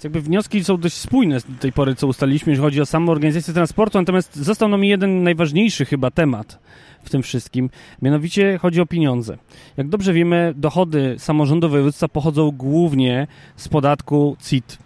[0.04, 3.54] Jakby wnioski są dość spójne do tej pory, co ustaliliśmy, jeżeli chodzi o samą organizację
[3.54, 6.58] transportu, natomiast został nam jeden najważniejszy chyba temat
[7.02, 7.70] w tym wszystkim,
[8.02, 9.38] mianowicie chodzi o pieniądze.
[9.76, 14.78] Jak dobrze wiemy, dochody samorządu województwa pochodzą głównie z podatku CIT,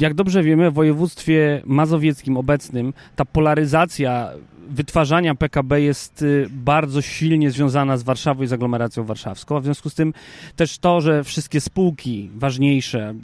[0.00, 4.30] jak dobrze wiemy, w województwie mazowieckim obecnym ta polaryzacja
[4.68, 9.64] wytwarzania PKB jest y, bardzo silnie związana z Warszawą i z aglomeracją warszawską, a w
[9.64, 10.14] związku z tym
[10.56, 13.14] też to, że wszystkie spółki ważniejsze,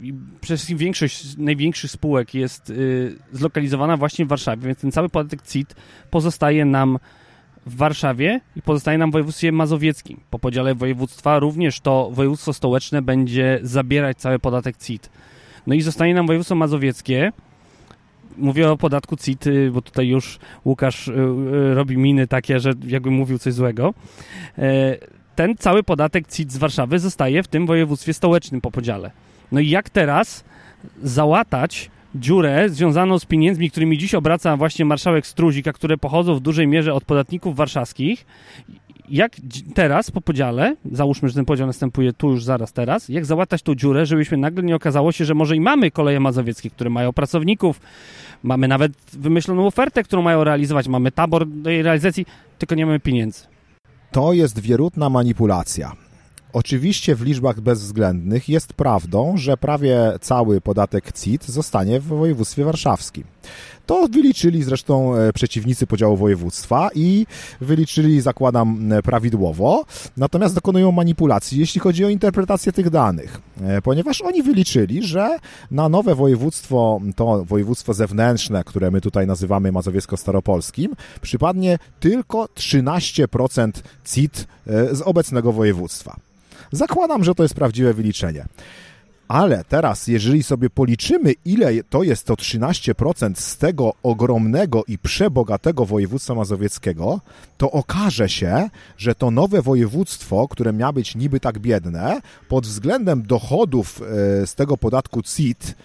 [0.41, 5.41] przede wszystkim większość największych spółek jest y, zlokalizowana właśnie w Warszawie, więc ten cały podatek
[5.47, 5.75] CIT
[6.09, 6.99] pozostaje nam
[7.65, 10.19] w Warszawie i pozostaje nam w województwie mazowieckim.
[10.29, 15.09] Po podziale województwa również to województwo stołeczne będzie zabierać cały podatek CIT.
[15.67, 17.31] No i zostanie nam województwo mazowieckie.
[18.37, 23.11] Mówię o podatku CIT, bo tutaj już Łukasz y, y, robi miny takie, że jakby
[23.11, 23.93] mówił coś złego.
[24.57, 24.97] E,
[25.35, 29.11] ten cały podatek CIT z Warszawy zostaje w tym województwie stołecznym po podziale.
[29.51, 30.43] No i jak teraz
[31.03, 36.39] załatać dziurę związaną z pieniędzmi, którymi dziś obraca właśnie marszałek Struzik, a które pochodzą w
[36.39, 38.25] dużej mierze od podatników warszawskich
[39.11, 39.31] jak
[39.73, 43.75] teraz po podziale, załóżmy, że ten podział następuje tu już zaraz teraz, jak załatać tą
[43.75, 47.81] dziurę, żebyśmy nagle nie okazało się, że może i mamy koleje mazowieckie, które mają pracowników,
[48.43, 52.25] mamy nawet wymyśloną ofertę, którą mają realizować, mamy tabor do jej realizacji,
[52.57, 53.43] tylko nie mamy pieniędzy.
[54.11, 55.91] To jest wierutna manipulacja.
[56.53, 63.23] Oczywiście w liczbach bezwzględnych jest prawdą, że prawie cały podatek CIT zostanie w województwie warszawskim.
[63.85, 67.25] To wyliczyli zresztą e, przeciwnicy podziału województwa i
[67.61, 69.85] wyliczyli, zakładam, e, prawidłowo,
[70.17, 75.37] natomiast dokonują manipulacji, jeśli chodzi o interpretację tych danych, e, ponieważ oni wyliczyli, że
[75.71, 80.87] na nowe województwo, to województwo zewnętrzne, które my tutaj nazywamy mazowiecko-staropolskim,
[81.21, 83.71] przypadnie tylko 13%
[84.05, 84.47] CIT
[84.91, 86.28] z obecnego województwa.
[86.71, 88.45] Zakładam, że to jest prawdziwe wyliczenie.
[89.27, 95.85] Ale teraz, jeżeli sobie policzymy, ile to jest to 13% z tego ogromnego i przebogatego
[95.85, 97.21] województwa mazowieckiego,
[97.57, 103.23] to okaże się, że to nowe województwo, które miało być niby tak biedne, pod względem
[103.23, 105.75] dochodów e, z tego podatku CIT,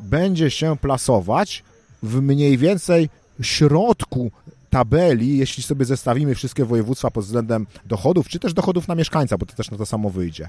[0.00, 1.64] będzie się plasować
[2.02, 3.08] w mniej więcej
[3.42, 4.30] środku
[4.76, 9.46] tabeli, jeśli sobie zestawimy wszystkie województwa pod względem dochodów, czy też dochodów na mieszkańca, bo
[9.46, 10.48] to też na to samo wyjdzie.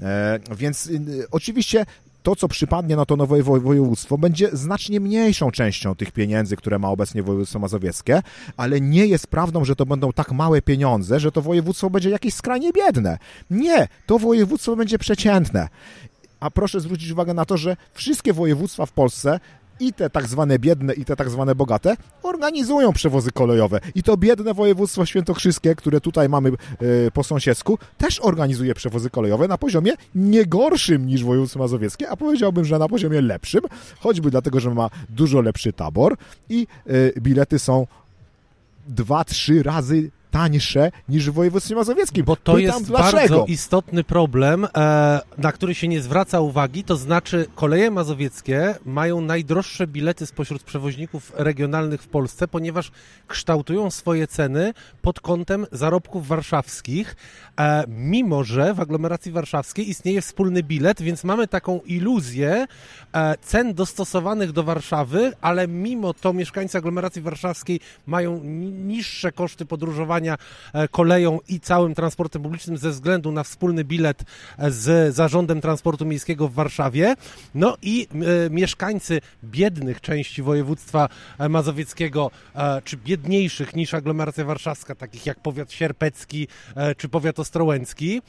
[0.00, 1.86] E, więc y, oczywiście
[2.22, 6.88] to, co przypadnie na to nowe województwo, będzie znacznie mniejszą częścią tych pieniędzy, które ma
[6.88, 8.22] obecnie województwo mazowieckie,
[8.56, 12.34] ale nie jest prawdą, że to będą tak małe pieniądze, że to województwo będzie jakieś
[12.34, 13.18] skrajnie biedne.
[13.50, 15.68] Nie, to województwo będzie przeciętne.
[16.40, 19.40] A proszę zwrócić uwagę na to, że wszystkie województwa w Polsce
[19.80, 23.80] i te tak zwane biedne, i te tak zwane bogate organizują przewozy kolejowe.
[23.94, 29.48] I to biedne województwo świętokrzyskie, które tutaj mamy yy, po sąsiedzku, też organizuje przewozy kolejowe
[29.48, 33.60] na poziomie nie gorszym niż województwo mazowieckie, a powiedziałbym, że na poziomie lepszym,
[34.00, 36.16] choćby dlatego, że ma dużo lepszy tabor
[36.48, 37.86] i yy, bilety są
[38.88, 42.24] dwa, trzy razy tańsze niż w województwie mazowieckim.
[42.24, 43.18] Bo to Pytam, jest dlaczego?
[43.18, 49.20] bardzo istotny problem, e, na który się nie zwraca uwagi, to znaczy koleje mazowieckie mają
[49.20, 52.90] najdroższe bilety spośród przewoźników regionalnych w Polsce, ponieważ
[53.28, 57.16] kształtują swoje ceny pod kątem zarobków warszawskich,
[57.60, 62.66] e, mimo że w aglomeracji warszawskiej istnieje wspólny bilet, więc mamy taką iluzję
[63.12, 68.40] e, cen dostosowanych do Warszawy, ale mimo to mieszkańcy aglomeracji warszawskiej mają
[68.86, 74.22] niższe koszty podróżowania E, koleją i całym transportem publicznym ze względu na wspólny bilet
[74.58, 77.14] e, z Zarządem Transportu Miejskiego w Warszawie.
[77.54, 78.08] No i
[78.46, 81.08] e, mieszkańcy biednych części województwa
[81.48, 82.30] mazowieckiego,
[82.84, 86.48] czy biedniejszych niż aglomeracja warszawska, takich jak powiat sierpecki
[86.96, 88.22] czy powiat ostrołęcki,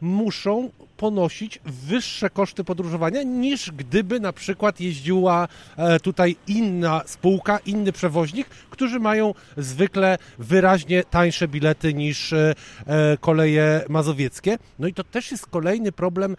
[0.00, 0.70] muszą
[1.00, 8.48] ponosić wyższe koszty podróżowania niż gdyby na przykład jeździła e, tutaj inna spółka, inny przewoźnik,
[8.48, 12.54] którzy mają zwykle wyraźnie tańsze bilety niż e,
[12.86, 14.58] e, koleje mazowieckie.
[14.78, 16.36] No i to też jest kolejny problem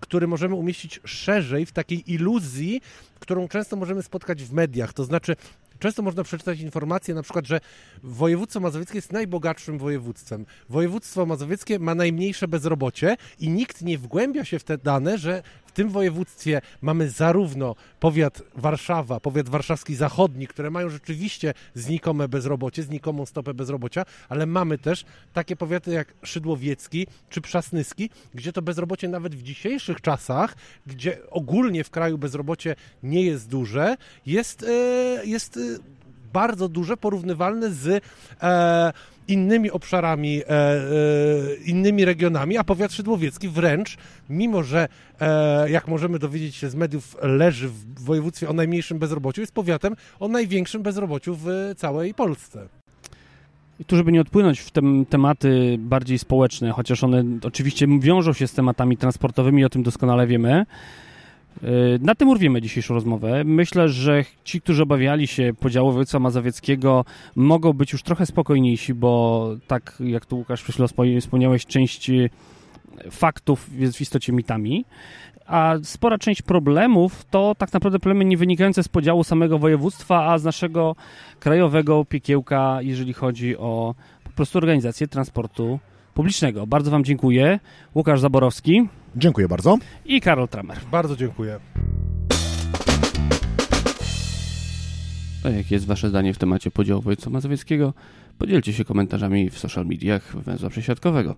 [0.00, 2.80] który możemy umieścić szerzej w takiej iluzji,
[3.20, 4.92] którą często możemy spotkać w mediach.
[4.92, 5.36] To znaczy,
[5.78, 7.60] często można przeczytać informacje na przykład, że
[8.02, 10.46] województwo mazowieckie jest najbogatszym województwem.
[10.68, 15.42] Województwo mazowieckie ma najmniejsze bezrobocie i nikt nie wgłębia się w te dane, że
[15.78, 23.26] tym województwie mamy zarówno powiat Warszawa, powiat warszawski zachodni, które mają rzeczywiście znikome bezrobocie, znikomą
[23.26, 29.34] stopę bezrobocia, ale mamy też takie powiaty jak Szydłowiecki czy Przasnyski, gdzie to bezrobocie nawet
[29.34, 30.54] w dzisiejszych czasach,
[30.86, 35.60] gdzie ogólnie w kraju bezrobocie nie jest duże, jest, e, jest e,
[36.32, 38.02] bardzo duże, porównywalne z
[38.42, 38.92] e,
[39.28, 40.76] innymi obszarami, e, e,
[41.66, 43.96] innymi regionami, a powiat szydłowiecki wręcz,
[44.30, 44.88] mimo że,
[45.20, 49.96] e, jak możemy dowiedzieć się z mediów, leży w województwie o najmniejszym bezrobociu, jest powiatem
[50.20, 52.68] o największym bezrobociu w całej Polsce.
[53.80, 58.46] I tu, żeby nie odpłynąć w te tematy bardziej społeczne, chociaż one oczywiście wiążą się
[58.46, 60.66] z tematami transportowymi, o tym doskonale wiemy,
[62.00, 63.44] na tym urwimy dzisiejszą rozmowę.
[63.44, 67.04] Myślę, że ci, którzy obawiali się podziału województwa mazowieckiego,
[67.36, 70.86] mogą być już trochę spokojniejsi, bo tak jak tu Łukasz chwilą
[71.20, 72.30] wspomniałeś, część y,
[73.10, 74.84] faktów jest w istocie mitami,
[75.46, 80.38] a spora część problemów to tak naprawdę problemy nie wynikające z podziału samego województwa, a
[80.38, 80.96] z naszego
[81.40, 83.94] krajowego piekiełka, jeżeli chodzi o
[84.24, 85.78] po prostu organizację transportu
[86.14, 86.66] publicznego.
[86.66, 87.60] Bardzo Wam dziękuję.
[87.94, 88.88] Łukasz Zaborowski.
[89.16, 89.78] Dziękuję bardzo.
[90.04, 90.78] I Karol Tramer.
[90.90, 91.60] Bardzo dziękuję.
[95.44, 97.94] A jakie jest Wasze zdanie w temacie podziału województwa mazowieckiego?
[98.38, 101.36] Podzielcie się komentarzami w social mediach węzła przesiadkowego.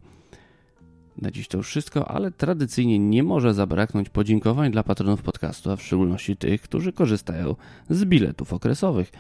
[1.19, 5.77] Na dziś to już wszystko, ale tradycyjnie nie może zabraknąć podziękowań dla patronów podcastu, a
[5.77, 7.55] w szczególności tych, którzy korzystają
[7.91, 9.13] z biletów okresowych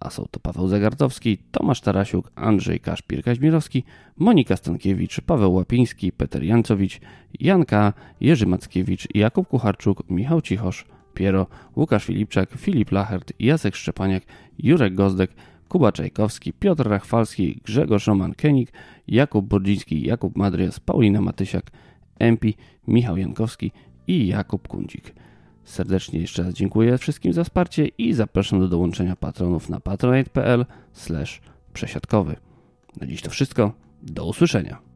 [0.00, 3.82] a są to Paweł Zagartowski, Tomasz Tarasiuk, Andrzej Kaszpir-Kaźmirowski,
[4.16, 7.00] Monika Stankiewicz, Paweł Łapiński, Peter Jancowicz,
[7.40, 10.84] Janka, Jerzy Mackiewicz, Jakub Kucharczuk, Michał Cichosz,
[11.14, 11.46] Piero,
[11.76, 14.22] Łukasz Filipczak, Filip Lachert, Jacek Szczepaniak,
[14.58, 15.30] Jurek Gozdek,
[15.68, 18.72] Kuba Czajkowski, Piotr Rachwalski, Grzegorz Roman-Kenik,
[19.08, 21.70] Jakub Bordziński, Jakub Madrias, Paulina Matysiak,
[22.18, 22.54] Empi,
[22.86, 23.72] Michał Jankowski
[24.06, 25.14] i Jakub Kundzik.
[25.68, 30.66] Serdecznie jeszcze raz dziękuję wszystkim za wsparcie i zapraszam do dołączenia patronów na patronite.pl
[31.72, 32.36] przesiadkowy.
[33.00, 33.72] Na dziś to wszystko.
[34.02, 34.87] Do usłyszenia.